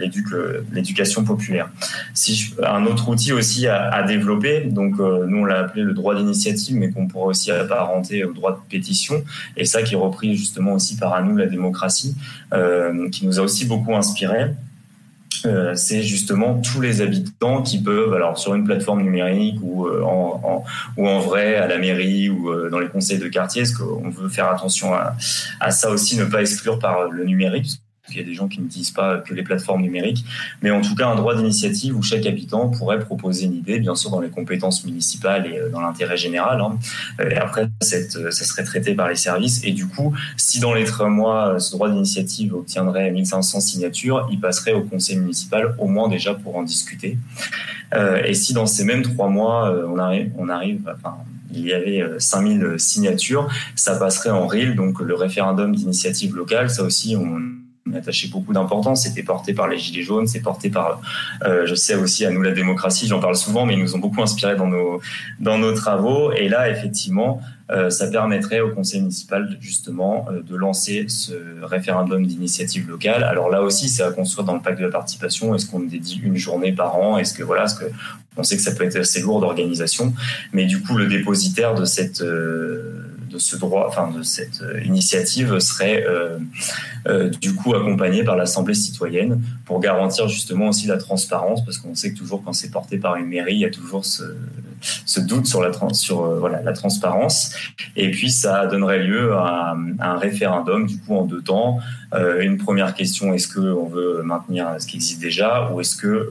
l'éducation 0.73 1.25
populaire. 1.25 1.71
Si 2.15 2.55
un 2.63 2.85
autre 2.87 3.09
outil 3.09 3.33
aussi 3.33 3.67
à, 3.67 3.89
à 3.91 4.03
développer 4.03 4.63
donc 4.63 4.99
nous 4.99 5.39
on 5.39 5.45
l'a 5.45 5.61
appelé 5.61 5.83
le 5.83 5.95
droit 5.95 6.15
d'initiative 6.15 6.77
mais 6.77 6.91
qu'on 6.91 7.07
pourrait 7.07 7.29
aussi 7.29 7.51
apparenté 7.55 8.25
au 8.25 8.33
droit 8.33 8.53
de 8.53 8.59
pétition, 8.69 9.25
et 9.57 9.65
ça 9.65 9.83
qui 9.83 9.95
est 9.95 9.99
repris 9.99 10.37
justement 10.37 10.73
aussi 10.75 10.97
par 10.97 11.15
à 11.15 11.23
nous 11.23 11.37
la 11.37 11.47
démocratie, 11.47 12.17
euh, 12.53 13.09
qui 13.11 13.27
nous 13.27 13.39
a 13.39 13.43
aussi 13.43 13.65
beaucoup 13.67 13.95
inspiré. 13.95 14.51
Euh, 15.47 15.75
c'est 15.75 16.03
justement 16.03 16.61
tous 16.61 16.81
les 16.81 17.03
habitants 17.03 17.61
qui 17.63 17.83
peuvent, 17.83 18.15
alors 18.15 18.39
sur 18.39 18.55
une 18.55 18.65
plateforme 18.65 19.03
numérique 19.03 19.57
ou, 19.61 19.87
euh, 19.87 20.03
en, 20.03 20.65
ou 20.97 21.07
en 21.07 21.19
vrai 21.19 21.57
à 21.57 21.67
la 21.67 21.77
mairie 21.77 22.31
ou 22.31 22.51
dans 22.71 22.79
les 22.79 22.89
conseils 22.89 23.19
de 23.19 23.29
quartier, 23.29 23.63
est-ce 23.63 23.77
qu'on 23.77 24.09
veut 24.09 24.31
faire 24.31 24.49
attention 24.49 24.95
à, 24.95 25.71
ça 25.71 25.91
aussi, 25.91 26.17
ne 26.17 26.25
pas 26.25 26.41
exclure 26.41 26.79
par 26.79 27.11
le 27.11 27.25
numérique, 27.25 27.79
il 28.11 28.17
y 28.19 28.21
a 28.21 28.25
des 28.25 28.35
gens 28.35 28.49
qui 28.49 28.61
ne 28.61 28.67
disent 28.67 28.91
pas 28.91 29.19
que 29.19 29.33
les 29.33 29.43
plateformes 29.43 29.81
numériques, 29.81 30.25
mais 30.63 30.71
en 30.71 30.83
tout 30.83 30.95
cas 30.95 31.09
un 31.09 31.15
droit 31.15 31.35
d'initiative 31.35 31.97
où 31.97 32.03
chaque 32.03 32.27
habitant 32.27 32.69
pourrait 32.69 32.99
proposer 32.99 33.47
une 33.47 33.55
idée, 33.55 33.79
bien 33.79 33.95
sûr 33.95 34.11
dans 34.11 34.21
les 34.21 34.29
compétences 34.29 34.85
municipales 34.85 35.47
et 35.47 35.59
euh, 35.59 35.71
dans 35.71 35.81
l'intérêt 35.81 36.17
général. 36.17 36.61
Hein. 36.61 36.79
Et 37.19 37.37
après, 37.37 37.63
euh, 37.63 38.31
ça 38.31 38.45
serait 38.45 38.65
traité 38.65 38.95
par 38.95 39.09
les 39.09 39.17
services. 39.17 39.65
Et 39.65 39.73
du 39.73 39.87
coup, 39.87 40.15
si 40.37 40.61
dans 40.61 40.75
les 40.75 40.85
trois 40.85 41.09
mois, 41.09 41.55
euh, 41.55 41.59
ce 41.59 41.73
droit 41.73 41.89
d'initiative 41.89 42.55
obtiendrait 42.55 43.11
1500 43.11 43.61
signatures, 43.61 44.29
il 44.31 44.39
passerait 44.39 44.75
au 44.75 44.83
conseil 44.83 45.17
municipal 45.17 45.75
au 45.79 45.87
moins 45.87 46.09
déjà 46.09 46.35
pour 46.35 46.57
en 46.57 46.63
discuter. 46.63 47.19
Et 48.27 48.35
si 48.35 48.55
dans 48.55 48.67
ces 48.67 48.83
mêmes 48.83 49.03
trois 49.03 49.29
mois, 49.29 49.73
on 49.89 49.99
arrive, 49.99 50.33
on 50.37 50.49
arrive 50.49 50.81
enfin, 50.99 51.17
il 51.53 51.65
y 51.65 51.73
avait 51.73 52.03
5000 52.19 52.75
signatures, 52.79 53.49
ça 53.77 53.95
passerait 53.95 54.31
en 54.31 54.49
RIL, 54.49 54.75
donc 54.75 55.01
le 55.01 55.15
référendum 55.15 55.73
d'initiative 55.73 56.35
locale. 56.35 56.71
Ça 56.71 56.83
aussi, 56.83 57.15
on 57.15 57.54
attaché 57.97 58.29
beaucoup 58.29 58.53
d'importance. 58.53 59.03
C'était 59.03 59.23
porté 59.23 59.55
par 59.55 59.69
les 59.69 59.79
Gilets 59.79 60.03
jaunes, 60.03 60.27
c'est 60.27 60.41
porté 60.41 60.71
par, 60.71 61.01
euh, 61.45 61.67
je 61.67 61.75
sais 61.75 61.95
aussi 61.95 62.25
à 62.25 62.31
nous 62.31 62.43
la 62.43 62.53
démocratie, 62.53 63.07
j'en 63.07 63.21
parle 63.21 63.37
souvent, 63.37 63.67
mais 63.67 63.75
ils 63.75 63.81
nous 63.81 63.95
ont 63.95 63.99
beaucoup 63.99 64.23
inspiré 64.23 64.57
dans 64.57 64.67
nos, 64.67 65.01
dans 65.41 65.59
nos 65.59 65.73
travaux. 65.73 66.33
Et 66.33 66.49
là, 66.49 66.71
effectivement, 66.71 67.41
euh, 67.71 67.89
ça 67.89 68.09
permettrait 68.09 68.61
au 68.61 68.71
conseil 68.71 69.01
municipal 69.01 69.57
justement 69.61 70.27
euh, 70.31 70.43
de 70.43 70.55
lancer 70.55 71.07
ce 71.09 71.33
référendum 71.63 72.27
d'initiative 72.27 72.89
locale. 72.89 73.25
Alors 73.25 73.49
là 73.49 73.63
aussi, 73.63 73.89
c'est 73.89 74.03
à 74.03 74.11
construire 74.11 74.45
dans 74.45 74.55
le 74.55 74.61
pacte 74.61 74.79
de 74.79 74.85
la 74.85 74.91
participation. 74.91 75.55
Est-ce 75.55 75.67
qu'on 75.67 75.81
dédie 75.81 76.21
une 76.23 76.37
journée 76.37 76.73
par 76.73 76.97
an? 76.97 77.17
Est-ce 77.17 77.33
que 77.33 77.43
voilà, 77.43 77.67
ce 77.69 77.77
que 77.77 77.85
on 78.37 78.43
sait 78.43 78.57
que 78.57 78.63
ça 78.63 78.73
peut 78.73 78.85
être 78.85 78.97
assez 78.97 79.21
lourd 79.21 79.41
d'organisation, 79.41 80.13
mais 80.53 80.67
du 80.67 80.83
coup, 80.83 80.97
le 80.97 81.07
dépositaire 81.07 81.75
de 81.75 81.85
cette 81.85 82.23
de 83.35 83.39
ce 83.41 83.57
droit, 83.57 83.87
enfin 83.89 84.11
de 84.17 84.23
cette 84.23 84.63
euh, 84.63 84.81
initiative 84.85 85.59
serait 85.59 86.05
euh, 86.07 86.39
euh, 87.09 87.29
du 87.29 87.55
coup 87.55 87.75
accompagné 87.75 88.23
par 88.23 88.37
l'Assemblée 88.37 88.75
citoyenne 88.75 89.43
pour 89.65 89.81
garantir 89.81 90.29
justement 90.29 90.69
aussi 90.69 90.87
la 90.87 90.99
transparence, 90.99 91.65
parce 91.65 91.79
qu'on 91.79 91.97
sait 91.97 92.13
que 92.13 92.19
toujours 92.19 92.43
quand 92.45 92.53
c'est 92.53 92.71
porté 92.71 92.97
par 92.97 93.17
une 93.17 93.27
mairie, 93.27 93.55
il 93.55 93.61
y 93.61 93.65
a 93.65 93.71
toujours 93.71 94.05
ce, 94.05 94.23
doute 95.21 95.47
sur 95.47 95.61
la 95.63 95.73
sur 95.93 96.23
voilà 96.39 96.63
la 96.63 96.73
transparence. 96.73 97.53
Et 97.97 98.11
puis 98.13 98.31
ça 98.31 98.67
donnerait 98.67 99.01
lieu 99.01 99.35
à, 99.35 99.77
un 99.99 100.17
référendum 100.17 100.87
du 100.87 100.99
coup 100.99 101.17
en 101.17 101.25
deux 101.25 101.43
temps. 101.43 101.81
Une 102.41 102.59
première 102.59 102.95
question 102.95 103.35
est-ce 103.35 103.49
que 103.49 103.61
on 103.61 103.87
veut 103.87 104.23
maintenir 104.23 104.77
ce 104.79 104.87
qui 104.87 104.97
existe 104.97 105.21
déjà 105.21 105.71
ou 105.71 105.81
est-ce 105.81 105.97
que 105.97 106.31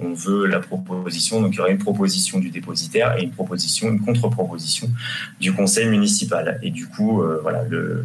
on 0.00 0.12
veut 0.12 0.46
la 0.46 0.60
proposition? 0.60 1.40
Donc 1.40 1.54
il 1.54 1.56
y 1.56 1.60
aurait 1.60 1.72
une 1.72 1.78
proposition 1.78 2.38
du 2.38 2.50
dépositaire 2.50 3.16
et 3.18 3.22
une 3.22 3.30
proposition, 3.30 3.88
une 3.88 4.00
contre-proposition 4.00 4.88
du 5.40 5.52
conseil 5.52 5.88
municipal. 5.88 6.58
Et 6.62 6.70
du 6.70 6.86
coup, 6.86 7.22
euh, 7.22 7.38
voilà, 7.42 7.64
le, 7.64 8.04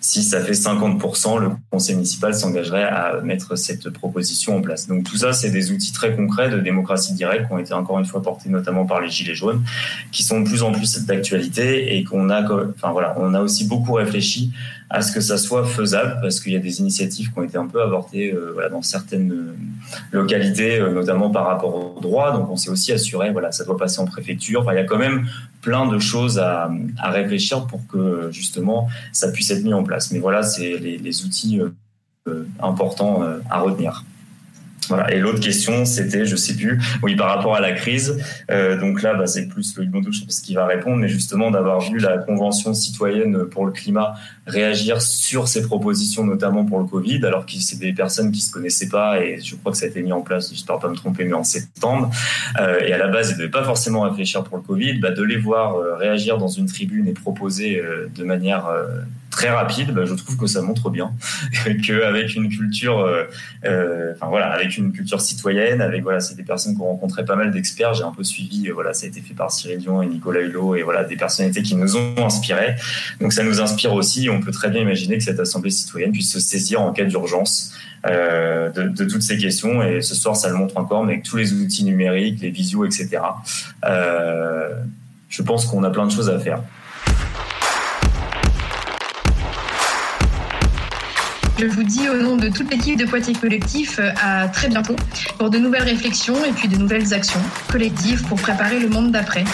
si 0.00 0.22
ça 0.22 0.40
fait 0.40 0.52
50%, 0.52 1.38
le 1.38 1.50
conseil 1.70 1.94
municipal 1.94 2.34
s'engagerait 2.34 2.84
à 2.84 3.20
mettre 3.22 3.56
cette 3.56 3.90
proposition 3.90 4.56
en 4.56 4.62
place. 4.62 4.88
Donc 4.88 5.04
tout 5.04 5.18
ça, 5.18 5.32
c'est 5.32 5.50
des 5.50 5.72
outils 5.72 5.92
très 5.92 6.16
concrets 6.16 6.48
de 6.48 6.58
démocratie 6.58 7.12
directe 7.12 7.46
qui 7.46 7.52
ont 7.52 7.58
été 7.58 7.74
encore 7.74 7.98
une 7.98 8.06
fois 8.06 8.22
portés 8.22 8.48
notamment 8.48 8.86
par 8.86 9.00
les 9.00 9.10
Gilets 9.10 9.34
jaunes, 9.34 9.62
qui 10.10 10.22
sont 10.22 10.40
de 10.40 10.48
plus 10.48 10.62
en 10.62 10.72
plus 10.72 11.04
d'actualité 11.04 11.96
et 11.96 12.04
qu'on 12.04 12.30
a, 12.30 12.42
enfin 12.42 12.92
voilà, 12.92 13.14
on 13.18 13.34
a 13.34 13.40
aussi 13.40 13.66
beaucoup 13.66 13.92
réfléchi 13.92 14.52
à 14.90 15.02
ce 15.02 15.12
que 15.12 15.20
ça 15.20 15.38
soit 15.38 15.64
faisable 15.64 16.18
parce 16.20 16.40
qu'il 16.40 16.52
y 16.52 16.56
a 16.56 16.60
des 16.60 16.80
initiatives 16.80 17.32
qui 17.32 17.38
ont 17.38 17.44
été 17.44 17.56
un 17.56 17.66
peu 17.68 17.80
avortées 17.80 18.32
euh, 18.32 18.50
voilà, 18.54 18.70
dans 18.70 18.82
certaines 18.82 19.30
euh, 19.30 19.54
localités, 20.10 20.80
euh, 20.80 20.92
notamment 20.92 21.30
par 21.30 21.46
rapport 21.46 21.96
au 21.96 22.00
droit. 22.00 22.32
Donc 22.32 22.50
on 22.50 22.56
s'est 22.56 22.70
aussi 22.70 22.90
assuré, 22.90 23.30
voilà, 23.30 23.52
ça 23.52 23.64
doit 23.64 23.76
passer 23.76 24.00
en 24.00 24.06
préfecture. 24.06 24.66
Il 24.72 24.74
y 24.74 24.78
a 24.78 24.84
quand 24.84 24.98
même 24.98 25.26
plein 25.60 25.86
de 25.86 25.98
choses 25.98 26.38
à, 26.38 26.70
réfléchir 27.02 27.66
pour 27.66 27.86
que 27.86 28.30
justement 28.32 28.88
ça 29.12 29.30
puisse 29.30 29.50
être 29.50 29.64
mis 29.64 29.74
en 29.74 29.84
place. 29.84 30.10
Mais 30.10 30.18
voilà, 30.18 30.42
c'est 30.42 30.78
les, 30.78 30.98
les, 30.98 31.24
outils 31.24 31.60
importants 32.60 33.22
à 33.48 33.60
retenir. 33.60 34.04
Et 35.10 35.18
l'autre 35.18 35.40
question, 35.40 35.84
c'était, 35.84 36.24
je 36.24 36.36
sais 36.36 36.54
plus, 36.54 36.80
oui, 37.02 37.16
par 37.16 37.28
rapport 37.28 37.56
à 37.56 37.60
la 37.60 37.72
crise. 37.72 38.22
Euh, 38.50 38.78
donc 38.78 39.02
là, 39.02 39.14
bah, 39.14 39.26
c'est 39.26 39.46
plus 39.48 39.76
Loïc 39.76 39.90
Bondou, 39.90 40.12
je 40.12 40.22
pense, 40.22 40.40
qui 40.40 40.54
va 40.54 40.66
répondre, 40.66 40.96
mais 40.96 41.08
justement 41.08 41.50
d'avoir 41.50 41.80
vu 41.80 41.98
la 41.98 42.18
Convention 42.18 42.74
citoyenne 42.74 43.44
pour 43.46 43.66
le 43.66 43.72
climat 43.72 44.14
réagir 44.46 45.00
sur 45.00 45.48
ces 45.48 45.62
propositions, 45.62 46.24
notamment 46.24 46.64
pour 46.64 46.78
le 46.78 46.84
Covid, 46.84 47.24
alors 47.24 47.46
que 47.46 47.52
c'est 47.52 47.78
des 47.78 47.92
personnes 47.92 48.32
qui 48.32 48.40
se 48.40 48.52
connaissaient 48.52 48.88
pas, 48.88 49.22
et 49.22 49.40
je 49.40 49.54
crois 49.56 49.72
que 49.72 49.78
ça 49.78 49.86
a 49.86 49.88
été 49.88 50.02
mis 50.02 50.12
en 50.12 50.22
place, 50.22 50.50
j'espère 50.50 50.78
pas 50.78 50.88
me 50.88 50.96
tromper, 50.96 51.24
mais 51.24 51.34
en 51.34 51.44
septembre. 51.44 52.10
Euh, 52.60 52.80
et 52.80 52.92
à 52.92 52.98
la 52.98 53.08
base, 53.08 53.30
ils 53.30 53.32
ne 53.34 53.38
devaient 53.38 53.50
pas 53.50 53.64
forcément 53.64 54.02
réfléchir 54.02 54.44
pour 54.44 54.56
le 54.56 54.62
Covid, 54.62 54.98
bah, 54.98 55.10
de 55.10 55.22
les 55.22 55.36
voir 55.36 55.76
euh, 55.76 55.96
réagir 55.96 56.38
dans 56.38 56.48
une 56.48 56.66
tribune 56.66 57.06
et 57.06 57.12
proposer 57.12 57.82
de 58.14 58.24
manière 58.24 58.68
très 59.30 59.50
rapide, 59.50 59.92
bah, 59.92 60.04
je 60.04 60.14
trouve 60.14 60.36
que 60.36 60.46
ça 60.46 60.60
montre 60.62 60.90
bien 60.90 61.12
qu'avec 61.86 62.34
une 62.34 62.48
culture, 62.48 62.98
euh, 62.98 63.24
euh, 63.64 64.12
enfin 64.14 64.26
voilà, 64.28 64.50
avec 64.50 64.76
une 64.76 64.92
culture 64.92 65.20
citoyenne, 65.20 65.80
avec 65.80 66.02
voilà, 66.02 66.20
c'est 66.20 66.34
des 66.34 66.42
personnes 66.42 66.74
qui 66.74 66.80
ont 66.80 66.88
rencontré 66.88 67.24
pas 67.24 67.36
mal 67.36 67.50
d'experts. 67.52 67.94
J'ai 67.94 68.04
un 68.04 68.12
peu 68.12 68.24
suivi, 68.24 68.68
euh, 68.68 68.72
voilà, 68.72 68.92
ça 68.92 69.06
a 69.06 69.08
été 69.08 69.20
fait 69.20 69.34
par 69.34 69.50
Cyril 69.50 69.78
Dion 69.78 70.02
et 70.02 70.06
Nicolas 70.06 70.40
Hulot 70.40 70.76
et 70.76 70.82
voilà, 70.82 71.04
des 71.04 71.16
personnalités 71.16 71.62
qui 71.62 71.76
nous 71.76 71.96
ont 71.96 72.14
inspirés. 72.18 72.76
Donc 73.20 73.32
ça 73.32 73.42
nous 73.42 73.60
inspire 73.60 73.94
aussi. 73.94 74.28
On 74.28 74.40
peut 74.40 74.52
très 74.52 74.68
bien 74.68 74.82
imaginer 74.82 75.18
que 75.18 75.24
cette 75.24 75.40
assemblée 75.40 75.70
citoyenne 75.70 76.12
puisse 76.12 76.32
se 76.32 76.40
saisir 76.40 76.80
en 76.80 76.92
cas 76.92 77.04
d'urgence 77.04 77.72
euh, 78.06 78.70
de, 78.70 78.88
de, 78.88 79.04
toutes 79.04 79.20
ces 79.20 79.36
questions. 79.36 79.82
Et 79.82 80.00
ce 80.00 80.14
soir, 80.14 80.34
ça 80.34 80.48
le 80.48 80.54
montre 80.54 80.78
encore, 80.78 81.04
mais 81.04 81.14
avec 81.14 81.24
tous 81.24 81.36
les 81.36 81.52
outils 81.52 81.84
numériques, 81.84 82.40
les 82.40 82.50
visios, 82.50 82.86
etc. 82.86 83.08
Euh, 83.84 84.70
je 85.28 85.42
pense 85.42 85.66
qu'on 85.66 85.84
a 85.84 85.90
plein 85.90 86.06
de 86.06 86.10
choses 86.10 86.30
à 86.30 86.38
faire. 86.38 86.62
Je 91.60 91.66
vous 91.66 91.82
dis 91.82 92.08
au 92.08 92.16
nom 92.16 92.36
de 92.36 92.48
toute 92.48 92.70
l'équipe 92.70 92.96
de 92.96 93.04
Poitiers 93.04 93.34
Collectif 93.34 93.98
euh, 93.98 94.12
à 94.22 94.48
très 94.48 94.68
bientôt 94.68 94.96
pour 95.36 95.50
de 95.50 95.58
nouvelles 95.58 95.82
réflexions 95.82 96.42
et 96.42 96.52
puis 96.52 96.68
de 96.68 96.76
nouvelles 96.78 97.12
actions 97.12 97.42
collectives 97.70 98.26
pour 98.28 98.40
préparer 98.40 98.80
le 98.80 98.88
monde 98.88 99.12
d'après. 99.12 99.44